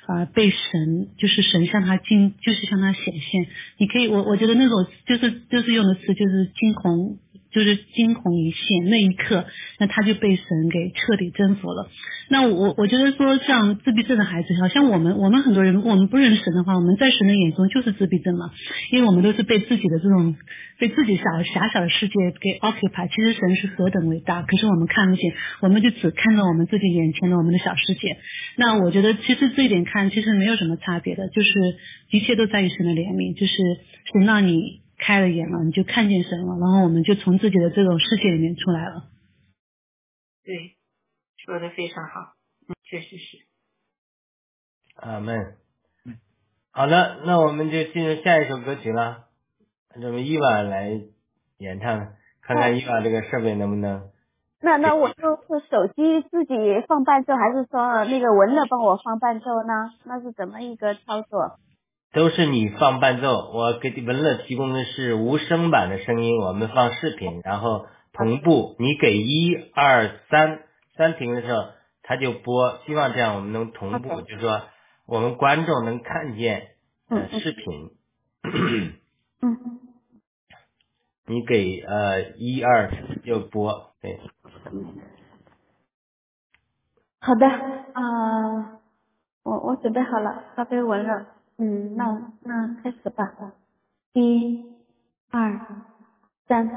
[0.08, 3.48] 啊，被神就是神向他惊，就是向他显现。
[3.78, 7.18] 你可以，我我觉得那种就是就是用的词就是惊鸿，
[7.56, 9.46] 就是惊鸿一现那一刻，
[9.80, 11.90] 那他就被神给彻底征服了。
[12.28, 18.52] 那我我觉得说，像自闭症的孩子，好像我们我们很多人，我们不认识神的话，我们在神的眼中就是自闭症嘛，
[18.92, 20.36] 因为我们都是被自己的这种
[20.78, 23.08] 被自己小狭小的世界给 occupy。
[23.08, 28.18] 其实神是何等伟大，可是我们看不见，我们就只看到我们自己眼前的我们的小世界。
[28.58, 31.50] 那我觉得其实这一点看，其实没有什么差别的，就是
[32.10, 33.54] 一切都在于神的怜悯，就是
[34.12, 39.10] 神让你开了眼了，你就看见神了，然后我们就从自己的这种世界里面出来了。
[40.44, 40.76] 对，
[41.38, 42.36] 说的非常好，
[42.68, 43.38] 嗯，确实是。
[44.96, 45.58] 阿门。
[46.72, 49.26] 好的，那我们就进入下一首歌曲了。
[49.96, 51.02] 那么伊娃来
[51.58, 54.10] 演唱，看看伊娃这个设备能不能。
[54.62, 56.56] 那那我就是手机自己
[56.88, 59.94] 放伴奏，还是说那个文乐帮我放伴奏呢？
[60.04, 61.60] 那是怎么一个操作？
[62.16, 68.78] 都是你放伴奏，我给文乐提供的是无声版的声音，我们放视频，然后同步。
[68.80, 70.64] 你给一二三
[70.96, 71.72] 三停的时候，
[72.04, 72.80] 他就播。
[72.86, 74.62] 希望这样我们能同步，就是说
[75.06, 76.70] 我们观众能看见
[77.10, 77.92] 呃视频。
[79.44, 79.80] 嗯。
[81.28, 82.92] 你给呃一二
[83.26, 84.22] 就播，对。
[87.20, 88.80] 好的，啊、
[89.44, 91.35] 我我准备好了，发给文了。
[91.58, 93.54] 嗯，那那开始吧。
[94.14, 94.64] 一、
[95.32, 95.60] 二、
[96.48, 96.68] 三。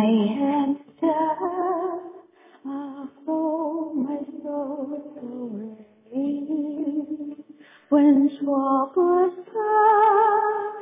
[0.00, 1.08] I am sad,
[2.66, 5.76] I hold my soul away.
[7.90, 10.74] When troubles come,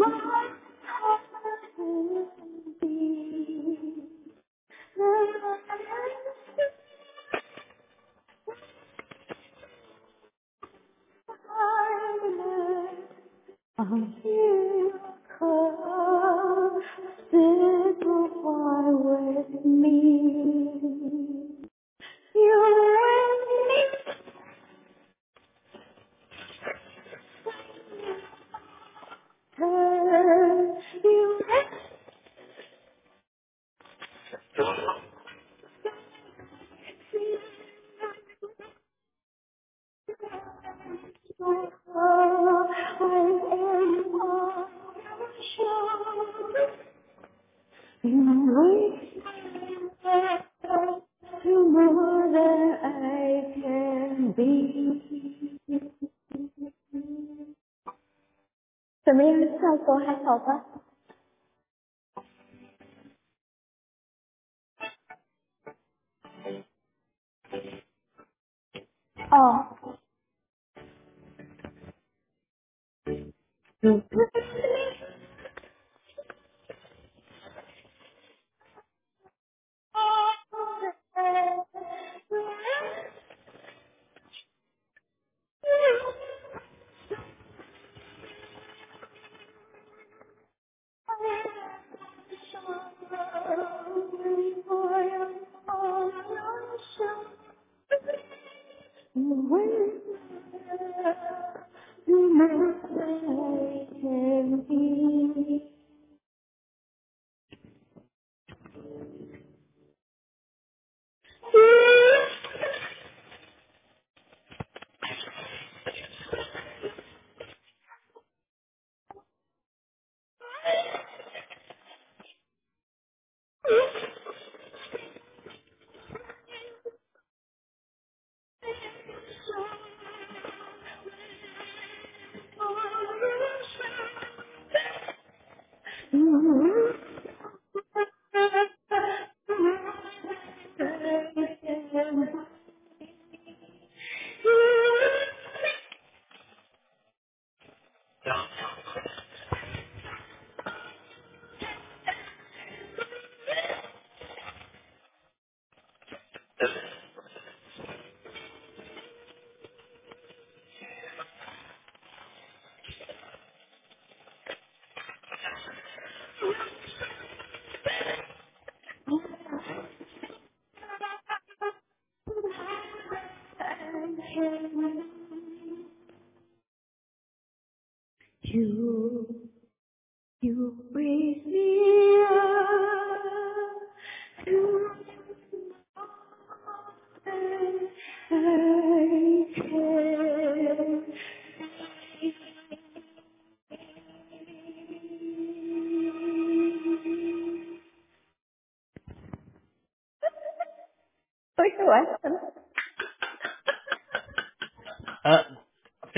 [0.00, 0.49] my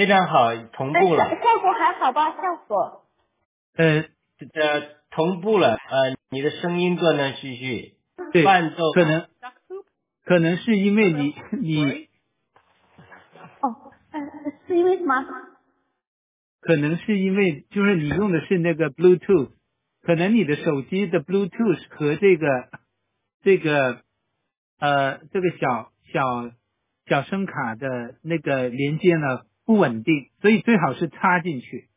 [0.03, 2.33] 非常好，同步了哎，，效果还好吧？
[2.33, 3.05] 效果。
[3.77, 4.01] 呃，
[4.53, 4.83] 呃，
[5.13, 7.95] 同步了，呃，你的声音断断续续，
[8.33, 9.29] 对，伴奏可能
[10.25, 12.09] 可能是因为你你
[13.61, 14.21] 哦，呃，
[14.67, 15.25] 是因为什么？
[16.61, 19.53] 可能是因为就是你用的是那个 Bluetooth，
[20.03, 22.49] 可能你的手机的 Bluetooth 和这个
[23.45, 24.03] 这个
[24.81, 26.51] 呃这个小小
[27.07, 31.89] 小声卡的那个连接呢不稳定，所以最好是插进去。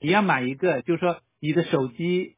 [0.00, 2.36] 你要买一个，就是说你的手机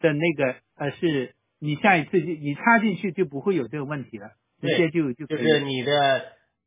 [0.00, 4.30] 的那个呃是你下一次就你插进去就不会有这个问题了，
[4.60, 5.92] 直接就就是你的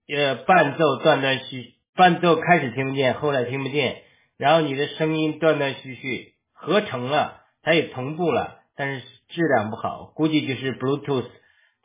[0.08, 4.04] 呃伴奏断断续，伴奏开始听不见，后来听不见，
[4.38, 11.28] 然后你的声音断断续续，合成了，它也同步了，但是质量不好，估计就是 Bluetooth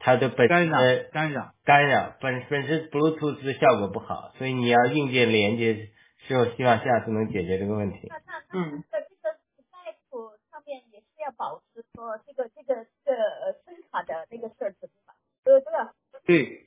[0.01, 5.91] 它的本干扰呃干扰，干扰本本身 Bluetooth 的效果不好，所以你要硬件连接
[6.27, 8.09] 之后，希望下次能解决这个问题。
[8.53, 15.15] 嗯，这个这个 Skype 上面也是要保持说这个这个这个呃声卡的那个设置对吧？
[15.45, 15.95] 呃，这个
[16.25, 16.67] 对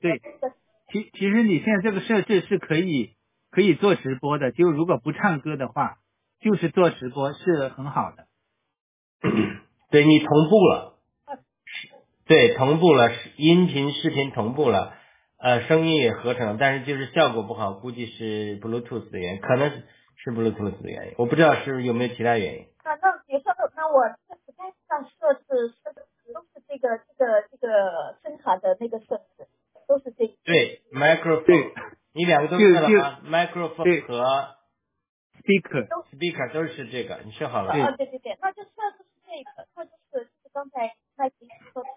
[0.20, 0.22] 对。
[0.92, 3.16] 其其实你现在这个设置是可以
[3.50, 5.98] 可以做直播的，就如果不唱歌的话，
[6.40, 8.26] 就是做直播是很好的。
[9.90, 10.97] 对你同步了，
[12.28, 14.92] 对，同步了，音频、视频同步了，
[15.38, 22.66] 呃，声音也合成，但是就是效果不好，估计是 Bluetooth 的原因，可能是 Bluetooth 的原因，我不知道是有没有其他原因。
[22.84, 26.04] 那那比如说那我这个 Skype 上设置设置
[26.34, 29.48] 都是这个这个这个声卡的那个设置，
[29.88, 30.34] 都是这个。
[30.44, 31.72] 对，microphone，
[32.12, 34.54] 你两个都设了吗？microphone 和
[35.40, 37.72] Speaker，speaker 都是这个，你设好了？
[37.72, 38.68] 啊，对对对，那就设
[38.98, 41.88] 置是这个，那就是就是刚才麦迪说的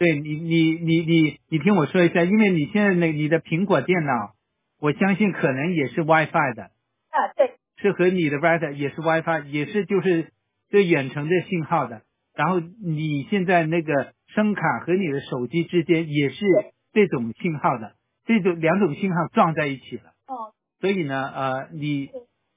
[0.00, 4.32] 对你你你你你听我说一下，因为你现在那你的苹果电脑，
[4.80, 6.62] 我相信可能也是 WiFi 的，
[7.10, 10.32] 啊对是和你的 router 也是 WiFi，也是就是
[10.70, 12.00] 这远程的信号的。
[12.34, 16.46] 然后你现在那个声卡和你的手机之间也是
[16.94, 17.92] 这种信号的，
[18.24, 20.14] 这种两种信号撞在一起了。
[20.26, 22.08] 哦所以呢，呃，你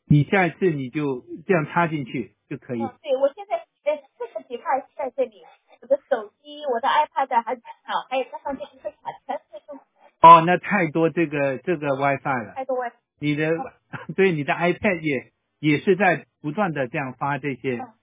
[0.08, 2.82] 你下一次你就这样插进去就可以。
[2.82, 3.58] 哦，对我现在
[3.92, 5.42] 呃四个 device 在这里，
[5.84, 9.78] 我的手机、我的 iPad 还有电脑，还有加上这个卡，全是用
[10.22, 12.54] 哦，那太多这个这个 WiFi 了。
[12.56, 12.94] 太多 WiFi。
[13.20, 13.52] 你的
[14.16, 17.94] 对你的 iPad 也也是在不断的这样发这些嗯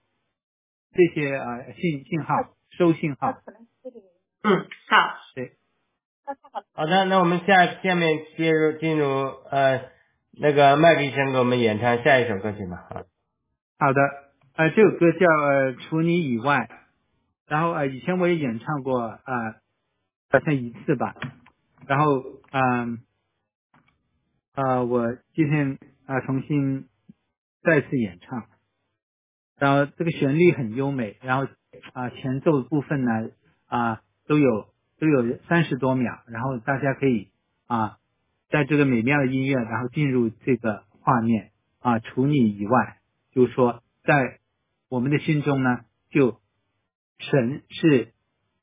[0.93, 2.35] 这些呃信信号
[2.77, 3.33] 收信号。
[3.43, 3.99] 可能这个。
[4.43, 5.53] 嗯，好，对，
[6.27, 9.07] 那太好了，好的，那我们下下面接入进入
[9.49, 9.89] 呃
[10.39, 12.85] 那个麦克医生给我们演唱下一首歌曲吧。
[12.89, 13.03] 好，
[13.79, 14.01] 好的，
[14.55, 16.69] 呃，这首歌叫呃除你以外，
[17.51, 19.55] 然后呃以前我也演唱过呃
[20.29, 21.13] 好像一次吧，
[21.85, 22.99] 然后嗯
[24.55, 26.87] 呃我今天啊、重新
[27.61, 28.45] 再次演唱，
[29.57, 31.51] 然后这个旋律很优美，然后
[31.91, 33.31] 啊、前奏部分呢
[33.67, 37.31] 啊、都有都有三十多秒，然后大家可以
[37.67, 37.97] 啊
[38.49, 42.99] 在这个美妙的音乐，然后进入这个画面啊，除你以外，
[43.33, 44.39] 就是说在
[44.87, 46.39] 我们的心中呢，就
[47.21, 48.13] 神是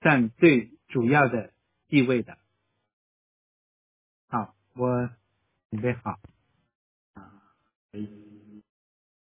[0.00, 1.52] 占最主要的
[1.88, 2.36] 地位的。
[4.28, 5.10] 好，我
[5.70, 6.18] 准备好，
[7.14, 7.32] 啊，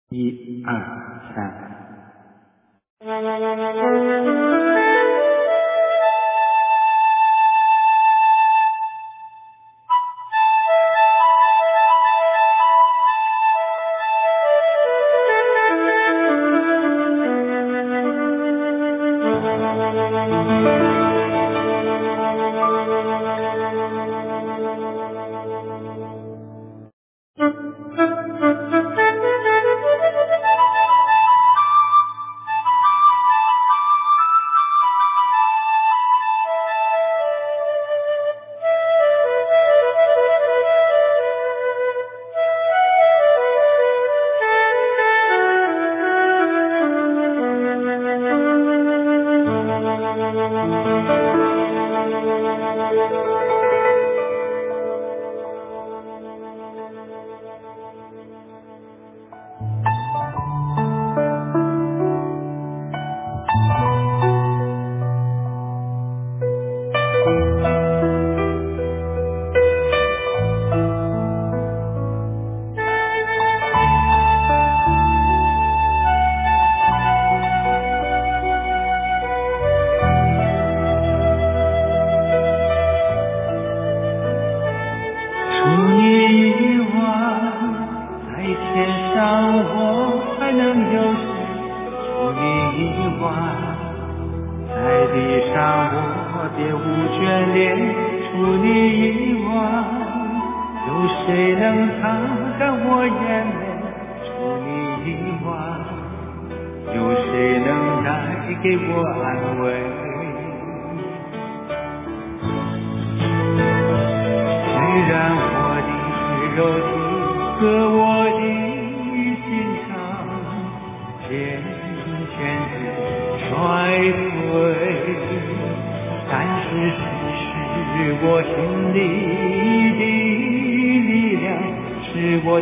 [0.09, 1.69] 一二三。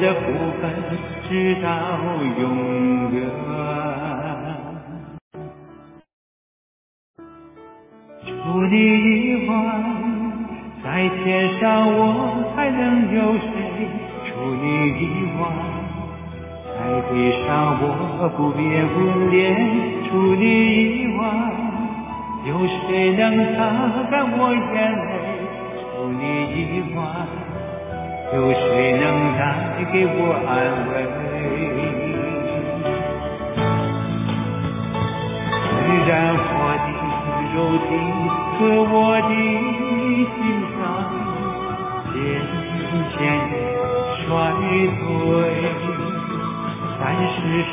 [0.07, 0.21] 的福
[0.61, 0.71] 分，
[1.27, 1.67] 直到
[2.39, 2.41] 永
[3.11, 3.15] 远。
[8.25, 8.31] 除
[8.67, 9.53] 你以外，
[10.81, 11.99] 在天上我
[12.55, 13.47] 还能有谁？
[14.23, 14.65] 除你
[14.97, 15.03] 以
[15.41, 15.43] 外，
[16.77, 16.79] 在
[17.09, 17.11] 地
[17.45, 17.83] 上我
[18.37, 18.95] 不变不
[19.29, 19.35] 恋。
[20.05, 20.43] 除你
[21.01, 21.21] 以外，
[22.45, 22.49] 有
[22.87, 23.21] 谁能
[23.57, 23.59] 擦
[24.09, 25.11] 干我眼泪？
[25.91, 26.23] 除你
[26.55, 26.97] 以外，
[28.33, 29.05] 有谁能
[29.37, 29.41] 带
[29.93, 30.51] 给我安
[30.89, 30.93] 慰？
[35.63, 35.71] 虽
[36.05, 36.45] 然我
[36.83, 36.87] 的
[37.55, 37.57] 肉
[37.87, 37.89] 体
[38.53, 38.59] 和
[38.91, 39.31] 我的
[40.35, 40.37] 心
[40.75, 40.77] 脏
[42.11, 42.15] 渐
[43.15, 43.17] 渐
[43.47, 43.53] 地
[44.19, 44.27] 衰
[44.99, 45.01] 退，
[46.99, 47.01] 但
[47.31, 47.71] 是是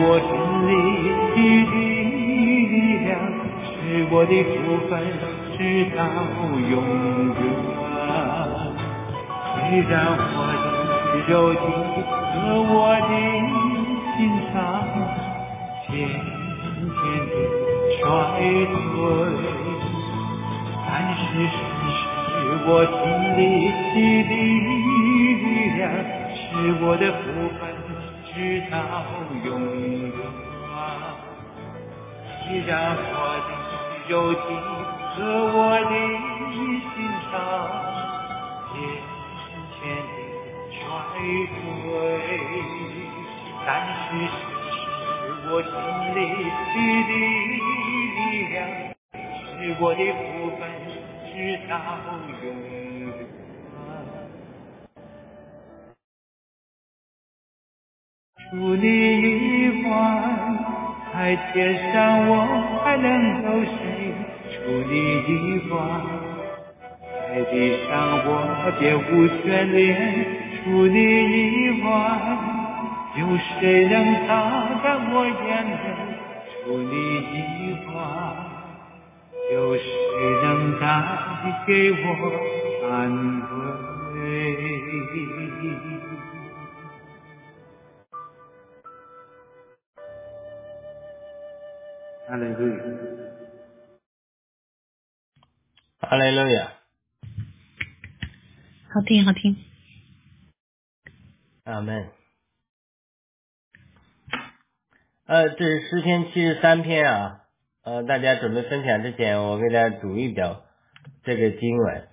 [0.00, 0.30] 我心
[0.66, 0.70] 里
[1.34, 1.38] 的
[1.70, 1.72] 力
[3.06, 3.08] 量，
[3.62, 3.72] 是
[4.10, 4.52] 我的福
[4.90, 4.90] 分，
[5.56, 5.58] 直
[5.96, 5.98] 到
[6.68, 6.72] 永
[7.38, 7.87] 远。
[9.70, 10.16] 虽然我
[11.12, 11.60] 的柔情
[12.32, 12.36] 和
[12.72, 12.72] 我
[13.04, 13.12] 的
[14.16, 14.56] 心脏
[15.86, 15.92] 渐
[16.96, 17.30] 渐地
[18.00, 18.00] 衰
[18.64, 18.72] 退，
[20.88, 21.20] 但是
[21.52, 21.52] 是
[22.64, 22.96] 我心
[23.36, 23.38] 里
[23.92, 24.32] 的力
[25.76, 25.80] 量，
[26.32, 26.40] 是
[26.80, 27.22] 我的福
[27.60, 27.60] 分，
[28.32, 28.32] 直
[28.70, 28.74] 到
[29.44, 29.46] 永
[30.00, 30.16] 远。
[32.40, 32.72] 虽然
[33.12, 33.48] 我的
[34.08, 34.38] 柔情
[35.12, 35.16] 和
[35.52, 35.92] 我的
[36.56, 36.96] 心
[37.30, 37.36] 脏
[39.80, 40.18] 渐渐地
[40.72, 40.76] 衰
[41.46, 41.56] 退，
[43.64, 44.28] 但是是
[45.46, 45.70] 我心
[46.14, 46.18] 里
[46.66, 47.10] 的
[47.48, 47.50] 力
[48.50, 48.56] 量，
[49.12, 50.18] 是我的福
[50.58, 50.60] 分，
[51.26, 51.32] 直
[51.68, 51.70] 到
[52.42, 53.26] 永远。
[58.50, 58.84] 除你
[59.20, 59.90] 以外，
[61.12, 61.16] 在
[61.52, 61.54] 天
[61.92, 61.94] 上
[62.26, 62.30] 我
[62.82, 63.06] 还能
[63.44, 63.76] 有谁？
[64.50, 64.56] 除
[64.88, 64.92] 你
[65.28, 65.28] 以
[65.70, 65.76] 外，
[67.38, 67.54] 在地
[67.86, 68.28] 上我
[68.80, 68.98] 别无
[69.46, 69.78] 眷恋。
[70.58, 71.86] 除你以外，
[73.16, 74.28] 有谁能擦
[74.82, 75.30] 干我眼
[75.70, 75.72] 泪？
[76.50, 76.92] 除你
[77.30, 77.96] 以外，
[79.52, 79.86] 有谁
[80.42, 80.82] 能带
[81.64, 81.96] 给我
[82.90, 82.92] 安
[84.14, 84.26] 慰？
[92.26, 92.76] 哈利路亚。
[96.00, 96.72] 哈利路亚，
[98.90, 99.54] 好听好听。
[101.64, 102.08] 阿门。
[105.26, 107.40] 呃，这是诗篇七十三篇啊。
[107.84, 110.62] 呃，大家准备分享之前，我给大家读一表
[111.22, 112.08] 这个经文。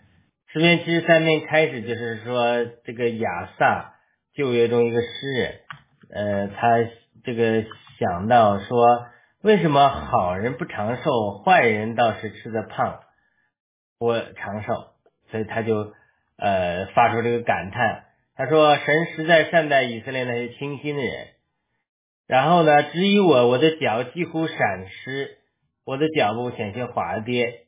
[0.47, 3.95] 诗篇七十三篇开始就是说，这个亚萨
[4.33, 5.61] 旧约中一个诗人，
[6.09, 6.71] 呃，他
[7.23, 7.63] 这个
[7.97, 9.07] 想到说，
[9.41, 12.99] 为什么好人不长寿，坏人倒是吃得胖，
[13.97, 14.93] 我长寿？
[15.31, 15.93] 所以他就
[16.37, 18.05] 呃发出这个感叹。
[18.35, 21.27] 他说：“神实在善待以色列那些清心的人。
[22.27, 24.57] 然后呢，至于我，我的脚几乎闪
[24.89, 25.37] 失，
[25.85, 27.61] 我的脚步险些滑跌。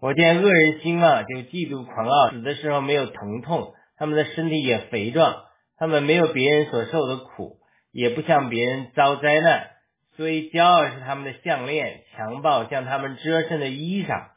[0.00, 5.46] 我见恶人兴旺，就嫉妒狂傲，死的时候没有疼痛，他们的身体也肥壮，
[5.78, 7.56] 他们没有别人所受的苦，
[7.90, 9.70] 也不向别人遭灾难。
[10.16, 14.28] 所以骄傲是他们的项链，强暴像他们遮身的衣裳。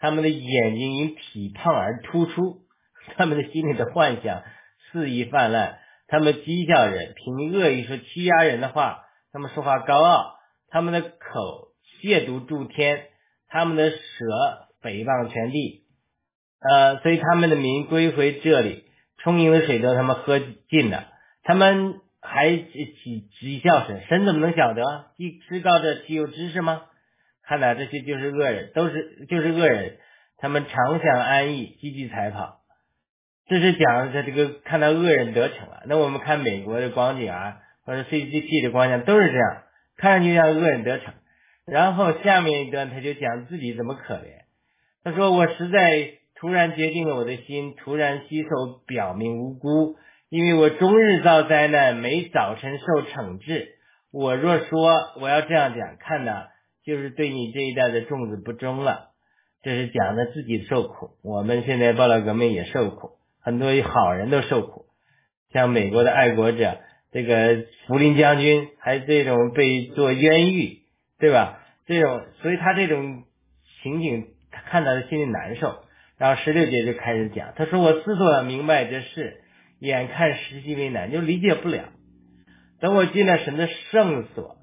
[0.00, 2.63] 他们的眼睛因体胖而突出，
[3.16, 4.42] 他们的心里的幻想。”
[4.92, 10.36] 肆意泛滥，他们讥笑人，凭恶意说欺压人的话，他们说话高傲，
[10.68, 13.06] 他们的口亵渎诸天，
[13.48, 13.96] 他们的舌
[14.80, 15.82] 诽谤全地，
[16.60, 18.84] 呃，所以他们的民归回这里，
[19.18, 21.08] 充盈的水都他们喝尽了，
[21.42, 25.06] 他们还讥讥笑神，神怎么能晓得？
[25.16, 26.82] 既至高者岂有知识吗？
[27.42, 29.98] 看来这些就是恶人，都是就是恶人，
[30.36, 32.60] 他们常享安逸，积极财跑。
[33.46, 35.82] 这是讲的这个看到恶人得逞了。
[35.86, 39.62] 那我们看美国的光景啊，或者 CCP 的光景都是这样，
[39.96, 41.12] 看上去像恶人得逞。
[41.66, 44.44] 然后下面一段他就讲自己怎么可怜。
[45.02, 48.48] 他说：“我实在突然决定了我的心，突然吸收
[48.86, 49.96] 表明无辜，
[50.30, 53.76] 因为我终日遭灾难，每早晨受惩治。
[54.10, 56.44] 我若说我要这样讲，看呢，
[56.84, 59.10] 就是对你这一代的种子不忠了。
[59.62, 61.10] 这是讲的自己受苦。
[61.22, 63.10] 我们现在报道革命也受苦。”
[63.44, 64.86] 很多好人都受苦，
[65.52, 66.78] 像美国的爱国者，
[67.12, 70.78] 这个福林将军，还这种被做冤狱，
[71.18, 71.60] 对吧？
[71.86, 73.24] 这种，所以他这种
[73.82, 75.84] 情景，他看到他心里难受。
[76.16, 79.42] 然后十六节就开始讲，他说：“我思索明白这事，
[79.80, 81.90] 眼看时机为难，就理解不了。
[82.80, 84.56] 等我进了神的圣所，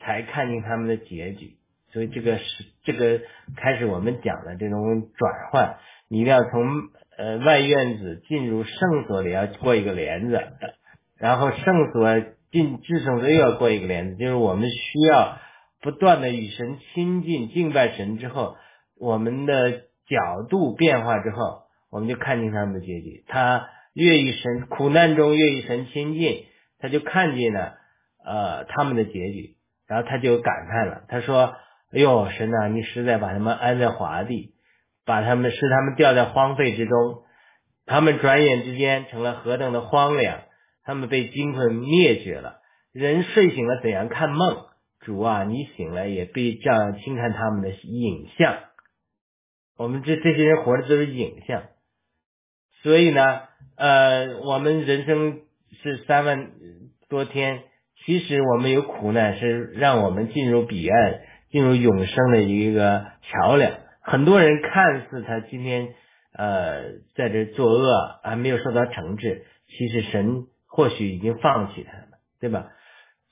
[0.00, 1.56] 才看见他们的结局。
[1.92, 2.44] 所以这个是
[2.84, 3.20] 这个
[3.56, 5.76] 开始我们讲的这种转换，
[6.08, 6.60] 你一定要从
[7.16, 10.40] 呃外院子进入圣所里要过一个帘子，
[11.18, 15.38] 然后圣所进至圣所又要过一个帘子，就是我们需要
[15.80, 18.56] 不断的与神亲近敬拜神之后，
[18.98, 23.24] 我们的。”角度变化之后，我们就看见他们的结局。
[23.26, 26.44] 他越与神苦难中越与神亲近，
[26.78, 27.74] 他就看见了
[28.24, 29.56] 呃他们的结局，
[29.88, 31.02] 然后他就感叹了。
[31.08, 31.56] 他说
[31.90, 34.54] ：“哎呦，神呐，你实在把他们安在华地，
[35.06, 37.22] 把他们使他们掉在荒废之中，
[37.86, 40.40] 他们转眼之间成了何等的荒凉，
[40.84, 42.58] 他们被惊魂灭绝了。
[42.92, 44.66] 人睡醒了怎样看梦？
[45.00, 48.58] 主啊，你醒了也必这样轻看他们的影像。”
[49.78, 51.64] 我们这这些人活的都是影像，
[52.82, 53.42] 所以呢，
[53.76, 55.42] 呃，我们人生
[55.82, 56.50] 是三万
[57.10, 57.62] 多天，
[58.02, 63.85] 其实我们有苦难，是让我们进入彼岸、进入永生的一个桥梁。
[64.08, 65.94] 很多人看似他今天
[66.32, 72.68] 呃在这作恶，还没有受到惩治，其实神或许已经放弃他了，对吧？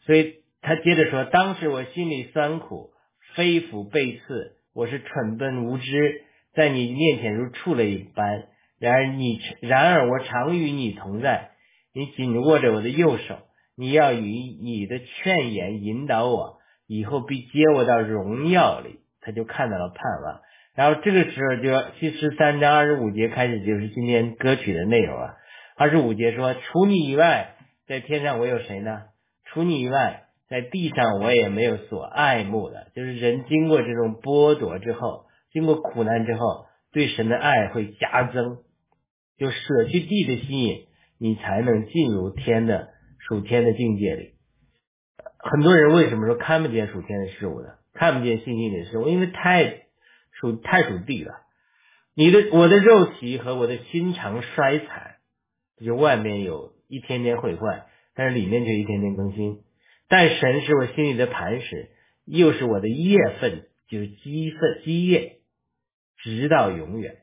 [0.00, 2.90] 所以他接着说：“当时我心里酸苦，
[3.36, 6.22] 肺腑背刺，我是蠢笨无知。”
[6.54, 8.48] 在你面前如畜类一般，
[8.80, 11.50] 然而你然而我常与你同在，
[11.92, 13.38] 你紧握着我的右手，
[13.76, 16.58] 你要以你的劝言引导我，
[16.88, 19.00] 以后必接我到荣耀里。
[19.20, 20.42] 他就看到了盼望，
[20.74, 25.36] 然后这个时候就第十三章二十五节开始就是今天歌曲的内容了。
[25.76, 27.54] 二十五节说：除你以外，
[27.86, 29.02] 在天上我有谁呢？
[29.44, 32.88] 除你以外，在地上我也没有所爱慕的。
[32.94, 35.26] 就是人经过这种剥夺之后。
[35.52, 38.56] 经过苦难之后，对神的爱会加增，
[39.38, 40.86] 就舍去地的吸引，
[41.20, 42.88] 你才能进入天的
[43.20, 44.32] 属天的境界里。
[45.38, 47.68] 很多人为什么说看不见属天的事物呢？
[47.92, 49.83] 看不见信心里的事物，因为太
[50.52, 51.40] 属太属地了。
[52.14, 55.16] 你的我的肉体和我的心肠衰残，
[55.84, 59.62] 就外面有一天天毁坏，但是里面却一天天更新。
[60.06, 61.88] 但神是我心里的磐石，
[62.26, 65.38] 又是我的业份，就是积分积业。
[66.18, 67.16] 直到永远。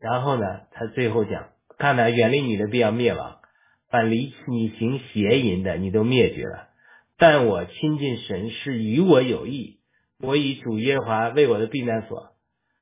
[0.00, 3.38] 然后呢，他最后讲：看来远离你的必要灭亡，
[3.90, 6.68] 反离你行邪淫的，你都灭绝了。
[7.18, 9.77] 但我亲近神是与我有益，
[10.20, 12.32] 我以主耶华为我的避难所，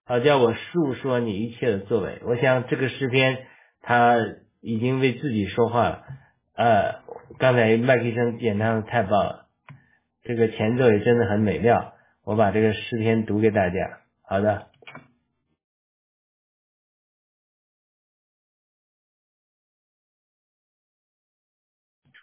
[0.07, 2.21] 好叫我述说你一切的作为。
[2.25, 3.47] 我想这个诗篇
[3.83, 4.17] 他
[4.61, 6.03] 已经为自己说话了。
[6.55, 7.03] 呃，
[7.39, 9.49] 刚才麦克医生演唱的太棒了，
[10.23, 11.93] 这个前奏也真的很美妙。
[12.25, 14.01] 我把这个诗篇读给大家。
[14.23, 14.71] 好的。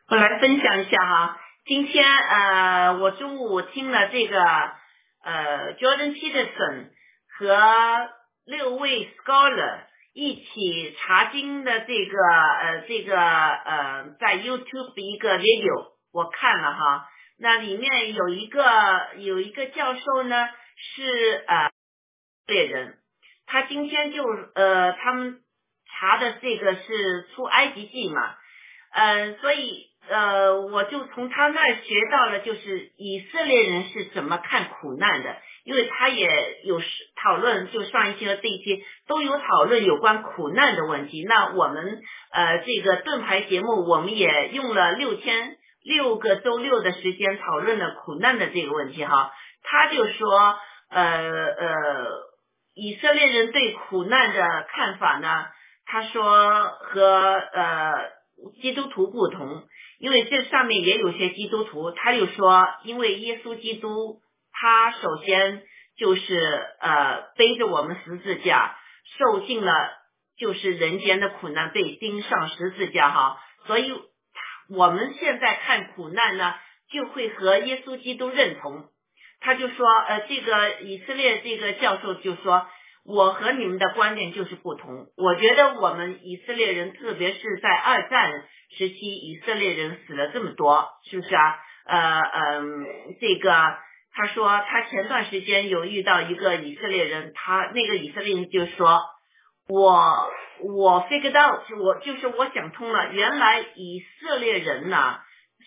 [0.08, 4.38] 我来分享一下哈，今天呃，我中午听了这个
[5.24, 6.90] 呃，Jordan Peterson
[7.38, 8.10] 和
[8.46, 9.80] 六位 scholar
[10.14, 17.08] 一起查经的这个呃这个呃，在 YouTube 的一个 video，我看了哈，
[17.40, 18.64] 那里面有一个
[19.18, 21.72] 有一个教授呢是呃
[22.46, 22.98] 猎人，
[23.46, 24.24] 他今天就
[24.56, 25.40] 呃他们
[25.90, 28.36] 查的这个是出埃及记嘛，
[28.92, 29.93] 嗯，所以。
[30.10, 36.28] 呃，我就从他那儿学到了，就是以色列人是怎么看苦难的，因为他也
[36.66, 36.82] 有
[37.16, 41.24] 讨论，就上一期和这一期都有讨论有关苦难的问题。
[41.24, 42.02] 那我们
[42.32, 49.32] 呃这个盾牌节目，我们也用了六天六个周六的时间讨论了苦难的这个问题哈。
[49.64, 50.58] 他就说，
[50.90, 52.06] 呃呃，
[52.76, 55.46] 以色列人对苦难的看法呢，
[55.86, 58.12] 他说和呃
[58.62, 59.64] 基督徒不同。
[60.00, 64.20] 因为这上面也有些基督徒，他就说，因为耶稣基督
[64.52, 65.64] 他首先
[65.98, 66.36] 就是
[66.80, 68.76] 呃背着我们十字架
[69.18, 69.74] 受尽了
[70.38, 73.94] 就是人间的苦难，被钉上十字架哈，所以
[74.70, 76.56] 我们现在看苦难呢，
[76.92, 78.90] 就会和耶稣基督认同。
[79.40, 82.68] 他就说，呃，这个以色列这个教授就说。
[83.06, 85.08] 我和你们的观点就是不同。
[85.18, 88.32] 我觉得我们以色列人，特别是在二战
[88.78, 91.60] 时期，以色列人死了这么多，是不是啊？
[91.86, 92.86] 呃嗯，
[93.20, 93.52] 这个
[94.16, 99.02] 他说他前段时间有遇到一个以色列人，他那个以色列人就说，
[99.68, 100.30] 我
[100.62, 105.20] 我 figured out，我就是我想通了，原来以色列人呐、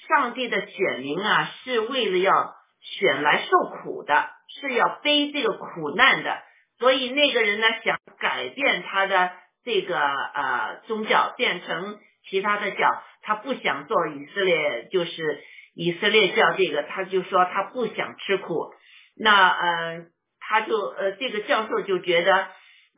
[0.08, 4.30] 上帝的选民啊，是为了要选来受苦的，
[4.60, 6.38] 是要背这个苦难的，
[6.78, 9.32] 所以那个人呢想改变他的
[9.64, 11.98] 这个呃宗教，变成
[12.28, 15.42] 其他的教，他不想做以色列，就是
[15.74, 18.72] 以色列教这个，他就说他不想吃苦，
[19.16, 20.06] 那呃
[20.40, 22.48] 他就呃这个教授就觉得，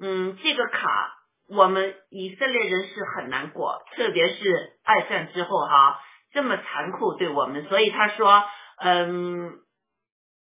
[0.00, 1.14] 嗯，这个卡
[1.48, 5.98] 我们以色列人是很难过，特别是二战之后哈，
[6.32, 8.44] 这么残酷对我们，所以他说，
[8.76, 9.52] 嗯，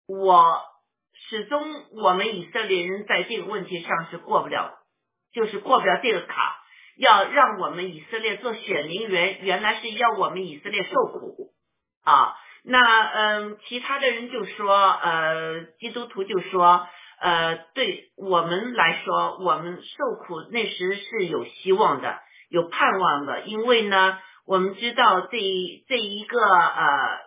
[0.07, 0.61] 我
[1.29, 1.61] 始终
[2.03, 4.79] 我们以色列人在这个问题上是过不了，
[5.31, 6.55] 就是过不了这个卡。
[6.97, 11.53] 要让我们以色列做选民原原来是要我们以色列受苦
[12.03, 12.35] 啊。
[12.65, 16.85] 那嗯，其他的人就说，呃，基督徒就说，
[17.21, 22.19] 呃，对我们来说，我们受苦那时是有希望的，
[22.49, 25.37] 有盼望的，因为呢，我们知道这
[25.87, 27.17] 这一个呃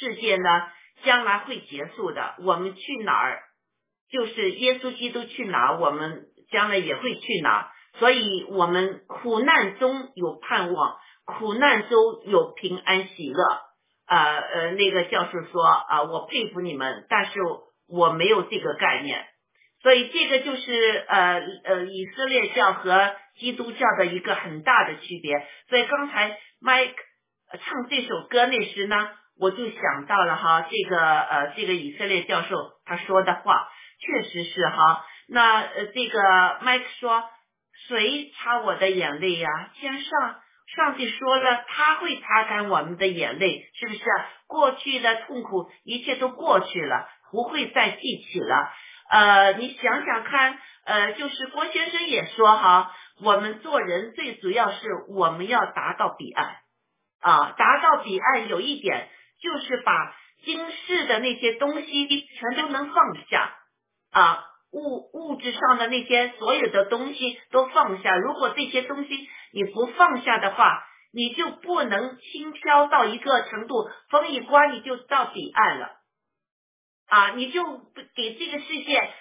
[0.00, 0.62] 世界呢，
[1.04, 2.34] 将来会结束的。
[2.44, 3.42] 我们去哪儿，
[4.10, 7.68] 就是耶稣基督去哪儿，我们将来也会去哪儿。
[7.98, 13.44] 所以，我们苦难中有盼望，苦难中有平安喜乐。
[14.06, 17.32] 呃呃，那个教授说啊、我佩服你们，但是
[17.88, 19.26] 我没有这个概念。
[19.82, 25.46] 所以，这个就是呃呃以色列教和基督教的一个很大的区别。
[25.68, 26.94] 所以，刚才 Mike
[27.60, 33.68] 唱这首歌那时呢，我就想到了哈，这个呃这个以色列教授他说的话，
[33.98, 35.04] 确实是哈。
[35.28, 37.24] 那呃这个麦克说。
[37.88, 40.36] 谁擦我的眼泪呀、天上
[40.76, 44.00] 上帝说了，他会擦干我们的眼泪，是不是、
[44.46, 48.70] 过去的痛苦一切都过去了，不会再记起了。
[49.10, 54.78] 呃，你想想看，呃，就是郭先生也说哈，我们做人最主要是
[55.08, 56.56] 我们要达到彼岸
[57.20, 59.08] 啊，达到彼岸有一点
[59.42, 63.54] 就是把今世的那些东西全都能放下
[64.12, 64.44] 啊。
[64.72, 70.82] 物物质上的那些所有的东西都放下，如果这些东西你不放下的话，
[71.12, 75.90] 你就不能轻飘到一个程度，风一刮你就到彼岸了，
[77.06, 77.62] 啊，你就
[78.16, 79.12] 给这个世界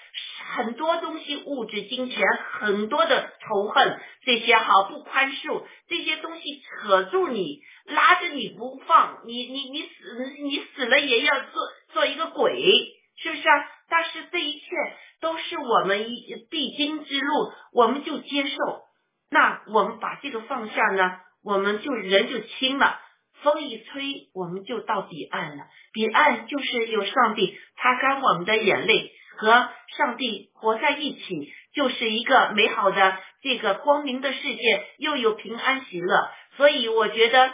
[0.55, 2.25] 很多东西，物质、金钱，
[2.59, 11.51] 很多的仇恨，这些哈不宽恕，这些东西扯住你，拉着你不放，你你你死你死了也要做
[11.93, 12.53] 做一个鬼，
[13.17, 13.53] 是不是啊？
[13.89, 14.65] 但是这一切
[15.21, 18.55] 都是我们一必经之路，我们就接受。
[19.29, 22.99] 那我们把这个放下呢，我们就人就轻了。
[23.43, 25.65] 风一吹，我们就到彼岸了。
[25.93, 36.29] 彼岸就是有上帝擦干我们的眼泪，和上帝活在一起，就是一个美好的这个光明的世界，又有平安喜乐。
[36.57, 37.53] 所以我觉得，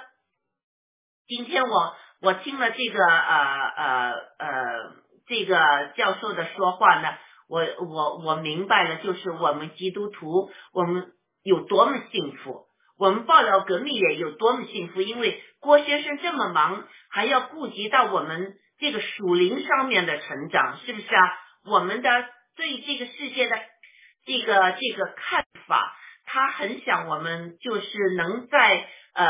[1.27, 5.07] 今天我我听了这个呃呃呃。
[5.29, 7.09] 这个教授的说话呢，
[7.49, 11.11] 我我我明白了，就是我们基督徒，我们
[11.43, 12.66] 有多么幸福，
[12.97, 21.21] 我们报道革命也有多么幸福，因为郭先生这么忙，还要顾及到我们这个属灵上面的成长，是不是啊？
[21.65, 22.09] 我们的
[22.55, 23.57] 对这个世界的
[24.25, 25.95] 这个这个看法，
[26.25, 29.25] 他很想我们就是能在呃，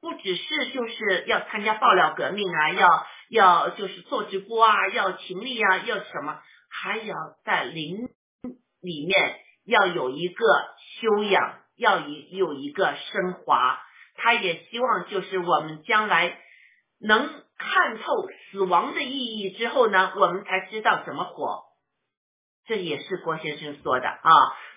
[0.00, 3.06] 不只是就是要参加爆料革命啊，要。
[3.30, 6.40] 要就是做直播啊，要勤力啊，要什么，
[6.70, 8.08] 还要在灵
[8.80, 9.36] 里面
[9.66, 10.46] 要有一个
[10.98, 13.80] 修养，要有有一个升华。
[14.16, 16.36] 他也希望就是我们将来
[17.00, 18.04] 能看透
[18.50, 21.62] 死亡的意义之后呢，我们才知道怎么活。
[22.66, 24.30] 这也是郭先生说的啊，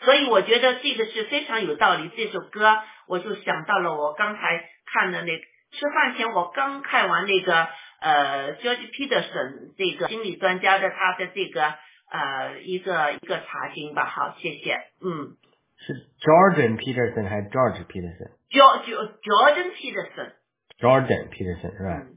[0.06, 2.10] 所以我觉得这个是非常有道理。
[2.16, 2.78] 这首歌
[3.08, 7.68] 我就想到了我刚才看的那吃饭前我刚看完那个。
[8.04, 11.76] 呃，George Peterson 这个心理专家的他的这个
[12.10, 14.74] 呃一个一个查经吧，好，谢谢，
[15.06, 15.38] 嗯，
[15.86, 18.86] 是 Jordan Peterson 还是 George Peterson？George
[19.22, 20.34] Jordan Peterson。
[20.80, 22.08] Jordan Peterson 是吧？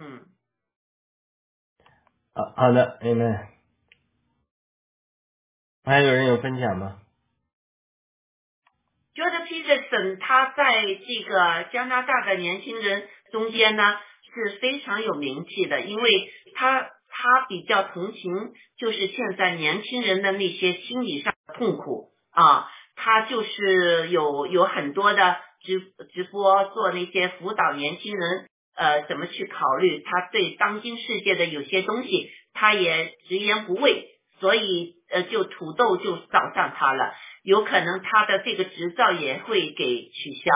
[0.00, 0.26] 嗯。
[2.32, 3.46] 啊，好的，你们
[5.84, 7.00] 还有人有分享吗
[9.14, 13.82] ？Jordan Peterson 他在这个加拿大的年轻人中间呢。
[14.36, 25.80] 是非常有名气的，因为他他比较同情，就是现在年轻人的那些心理上的痛苦啊，他就是有有很多的直
[26.12, 34.06] 直播做那些辅导年轻人，呃，怎么去考虑，他对当今世界的有些东西，他也直言不讳，
[34.40, 40.50] 所以呃就土豆就找上他了，有可能他的这个执照也会给取消。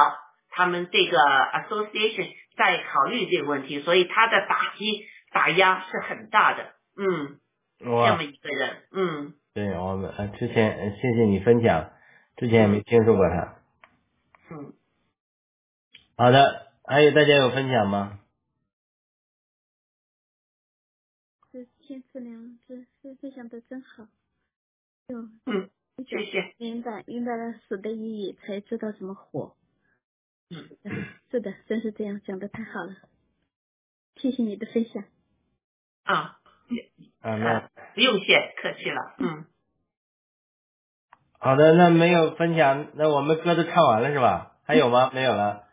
[0.52, 6.72] 他们这个 association 在考虑这个问题，所以他的打击打压是很大的。
[6.98, 7.38] 嗯，
[7.78, 7.86] 这
[8.16, 11.90] 么，一个人，嗯对我们呃之前呃谢谢你分享，
[12.40, 13.60] 之前也没听说过他。
[14.50, 14.72] 嗯，
[16.16, 18.18] 好的，还有大家有分享吗？
[21.52, 24.08] 这天赐良知，分分享的真好。
[25.08, 25.68] 有嗯，
[26.06, 26.54] 谢谢。
[26.56, 29.54] 明白明白了死的意义，才知道怎么活。
[30.48, 30.66] 嗯，
[31.30, 32.96] 是的，真是这样，讲的太好了。
[34.16, 35.04] 谢谢你的分享。
[36.04, 36.40] 啊，
[37.20, 39.14] 啊，那不用谢，客气了。
[39.18, 39.44] 嗯，
[41.40, 44.52] 好的，那没有分享，那我们歌都唱完了是吧？
[44.66, 45.10] 还有吗？
[45.14, 45.64] 没有了。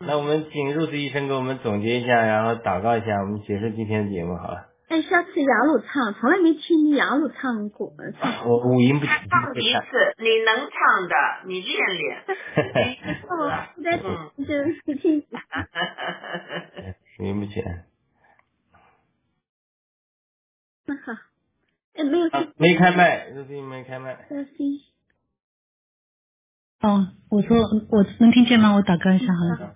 [0.00, 4.68] 那我们请入子医生给我们总结一下，然后祷告一下，我们结束今天的节目好了。
[4.88, 7.92] 哎，下次雅鲁唱，从来没听你雅鲁唱过。
[8.46, 11.14] 我五音不全，唱一次，你能唱的，
[11.46, 12.22] 你练练。
[13.28, 14.30] 哦， 不在嗯
[14.86, 15.24] 就听。
[17.18, 17.84] 五音不全。
[20.86, 21.27] 那好。
[21.98, 22.46] 哎，没有啊。
[22.56, 23.26] 没开麦，
[23.68, 24.16] 没开麦。
[26.80, 27.56] 哦，我说
[27.90, 28.76] 我能听见吗？
[28.76, 29.74] 我祷告一下好了。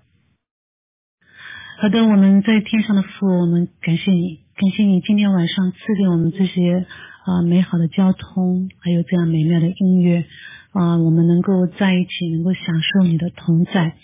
[1.81, 6.87] 好的，我们在天上的父，我们感谢你，感谢你今天晚上赐给我们这些
[7.25, 10.25] 啊、美好的交通，还有这样美妙的音乐
[10.71, 13.97] 啊、我们能够在一起，能够享受你的同在。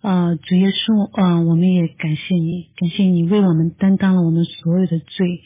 [0.00, 5.42] 啊，主耶稣，啊，我们也感谢你，感谢你为我们担当了我们所有的罪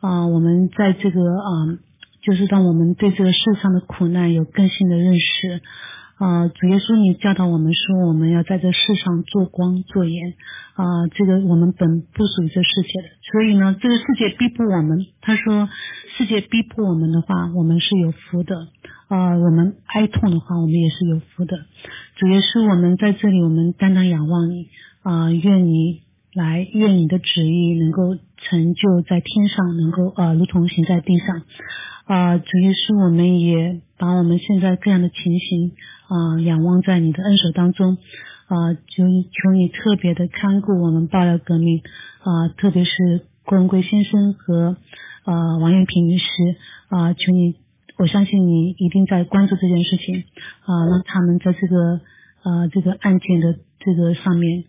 [0.00, 1.78] 啊、我们在这个啊、
[2.22, 5.62] 就是让我们对这个世上的苦难有更新的认识。
[6.18, 10.32] 啊，主耶稣，你教导我们说，我们要在这世上做光做盐
[10.72, 15.04] 啊，这个我们本不属于这世界的，所以呢，这个世界逼迫我们。
[15.20, 15.68] 他说，
[16.16, 18.56] 世界逼迫我们的话，我们是有福的
[19.08, 21.54] 啊，我们哀痛的话，我们也是有福的。
[22.16, 24.68] 主耶稣，我们在这里，我们单单仰望你
[25.02, 26.00] 啊，愿你
[26.36, 31.42] 来，愿你的旨意能够成就在天上，能够啊，如同行在地上。
[32.04, 35.72] 啊，主耶稣，我们也把我们现在这样的情形
[36.08, 37.96] 啊，仰望在你的恩手当中。
[38.48, 41.80] 啊，求你求你特别的看顾我们爆料革命。
[42.20, 44.76] 啊，特别是郭文贵先生和
[45.24, 46.26] 啊王艳平律师
[46.88, 47.54] 啊，求你，
[47.96, 50.24] 我相信你一定在关注这件事情。
[50.66, 52.00] 啊，让他们在这个
[52.42, 54.64] 啊这个案件的这个上面，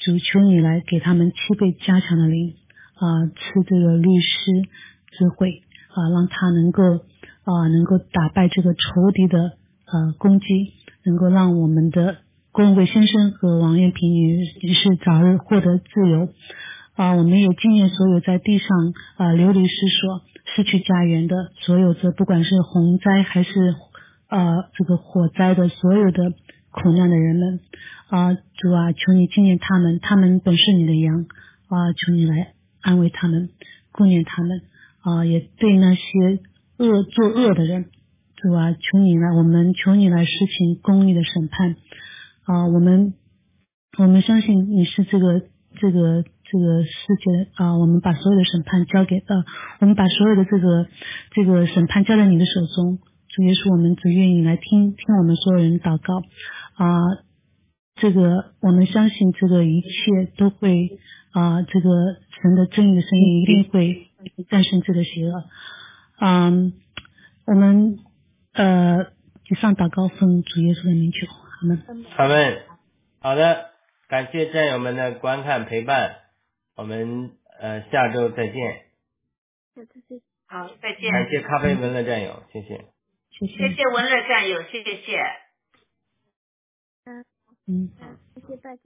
[0.00, 2.54] 主求你来给他们七倍加强的灵
[2.94, 4.52] 啊，赐这个律师
[5.12, 5.62] 智慧。
[5.92, 6.84] 啊，让他能够
[7.42, 9.38] 啊，能够打败这个仇敌的
[9.86, 10.46] 呃攻击，
[11.04, 12.18] 能够让我们的
[12.52, 16.28] 郭文贵先生和王艳平女女士早日获得自由。
[16.94, 18.68] 啊，我们也纪念所有在地上
[19.16, 20.22] 啊流离失所、
[20.54, 23.74] 失去家园的所有的，不管是洪灾还是
[24.28, 26.22] 呃这个火灾的所有的
[26.70, 27.60] 苦难的人们。
[28.08, 31.26] 啊，主啊，求你纪念他们，他们本是你的羊
[31.68, 33.50] 啊，求你来安慰他们，
[33.92, 34.62] 顾念他们。
[35.02, 36.02] 啊，也对那些
[36.76, 37.86] 恶作恶的人，
[38.36, 41.76] 主啊，求你来，我们求你来施行公义的审判。
[42.44, 43.14] 啊，我们
[43.96, 45.40] 我们相信你是这个
[45.80, 46.90] 这个这个世
[47.20, 49.44] 界啊，我们把所有的审判交给呃，
[49.80, 50.86] 我们把所有的这个
[51.30, 52.98] 这个审判交在你的手中。
[53.30, 56.22] 主耶稣，我们只愿意来听听我们所有人祷告
[56.74, 57.00] 啊。
[57.96, 60.98] 这个我们相信，这个一切都会
[61.32, 61.90] 啊，这个
[62.40, 64.08] 神的正义的声音一定会
[64.48, 65.44] 战胜这个邪恶。
[66.18, 66.72] 嗯，
[67.46, 67.98] 我们
[68.54, 69.06] 呃，
[69.50, 71.82] 以上祷告奉主耶稣的名求，好吗？
[72.16, 72.62] 好们，
[73.20, 73.70] 好的，
[74.08, 76.16] 感谢战友们的观看陪伴，
[76.76, 78.54] 我们呃下周再见。
[79.74, 80.20] 下次再见。
[80.46, 81.12] 好，再见。
[81.12, 82.86] 感谢咖啡文的战友，谢谢。
[83.40, 83.56] 谢谢。
[83.56, 85.18] 谢谢文乐战友，谢谢。
[87.06, 87.24] 嗯。
[88.34, 88.82] 谢谢大家。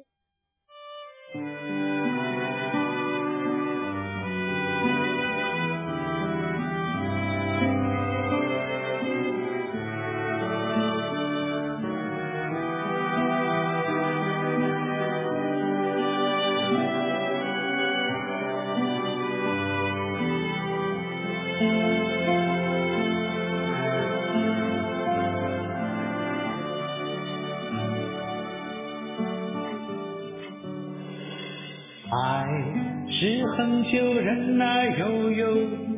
[33.64, 35.46] 恒久忍耐，又有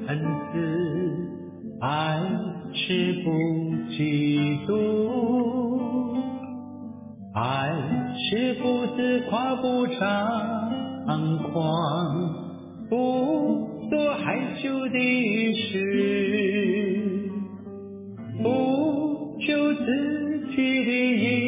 [0.06, 0.22] 恩
[0.52, 0.55] 慈；
[1.80, 2.20] 爱
[2.72, 3.30] 是不
[3.90, 4.70] 嫉妒，
[7.34, 7.66] 爱
[8.14, 9.98] 是不自夸，不张
[11.51, 11.60] 狂，
[12.88, 15.72] 不做害羞的事。
[18.44, 19.84] 不求自
[20.55, 21.45] 己的益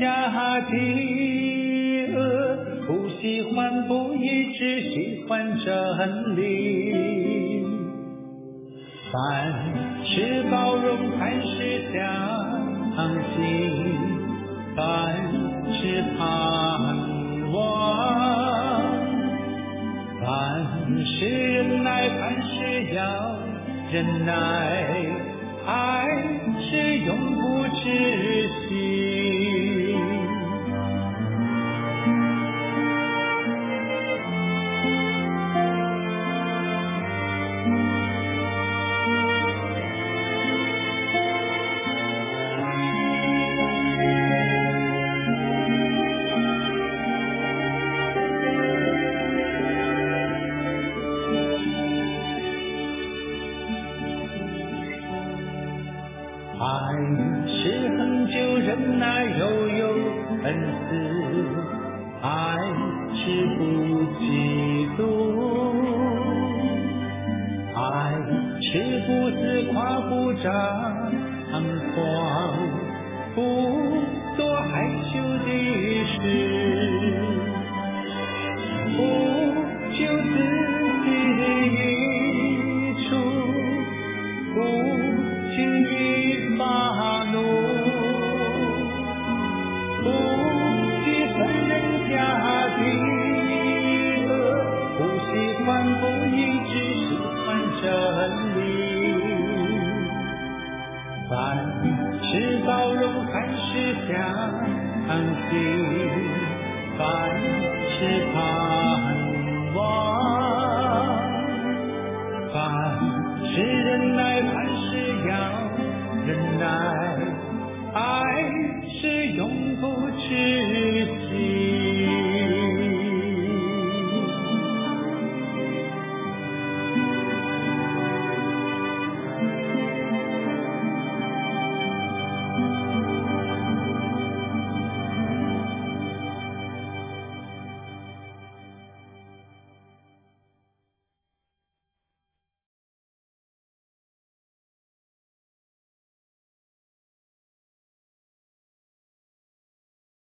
[0.00, 0.72] 家的
[2.14, 2.16] 恶，
[2.86, 6.40] 不喜欢不义，只喜欢真理。
[9.12, 9.18] 凡
[10.04, 11.98] 事包容，凡事相
[13.34, 13.40] 信，
[14.76, 14.78] 凡
[15.72, 16.20] 事盼
[17.52, 17.60] 望，
[20.20, 20.24] 凡
[21.04, 22.48] 事忍耐，凡事
[22.94, 22.98] 要
[23.92, 24.32] 忍耐，
[25.66, 25.74] 爱
[26.60, 27.40] 是永不
[27.82, 27.84] 止
[28.48, 28.59] 息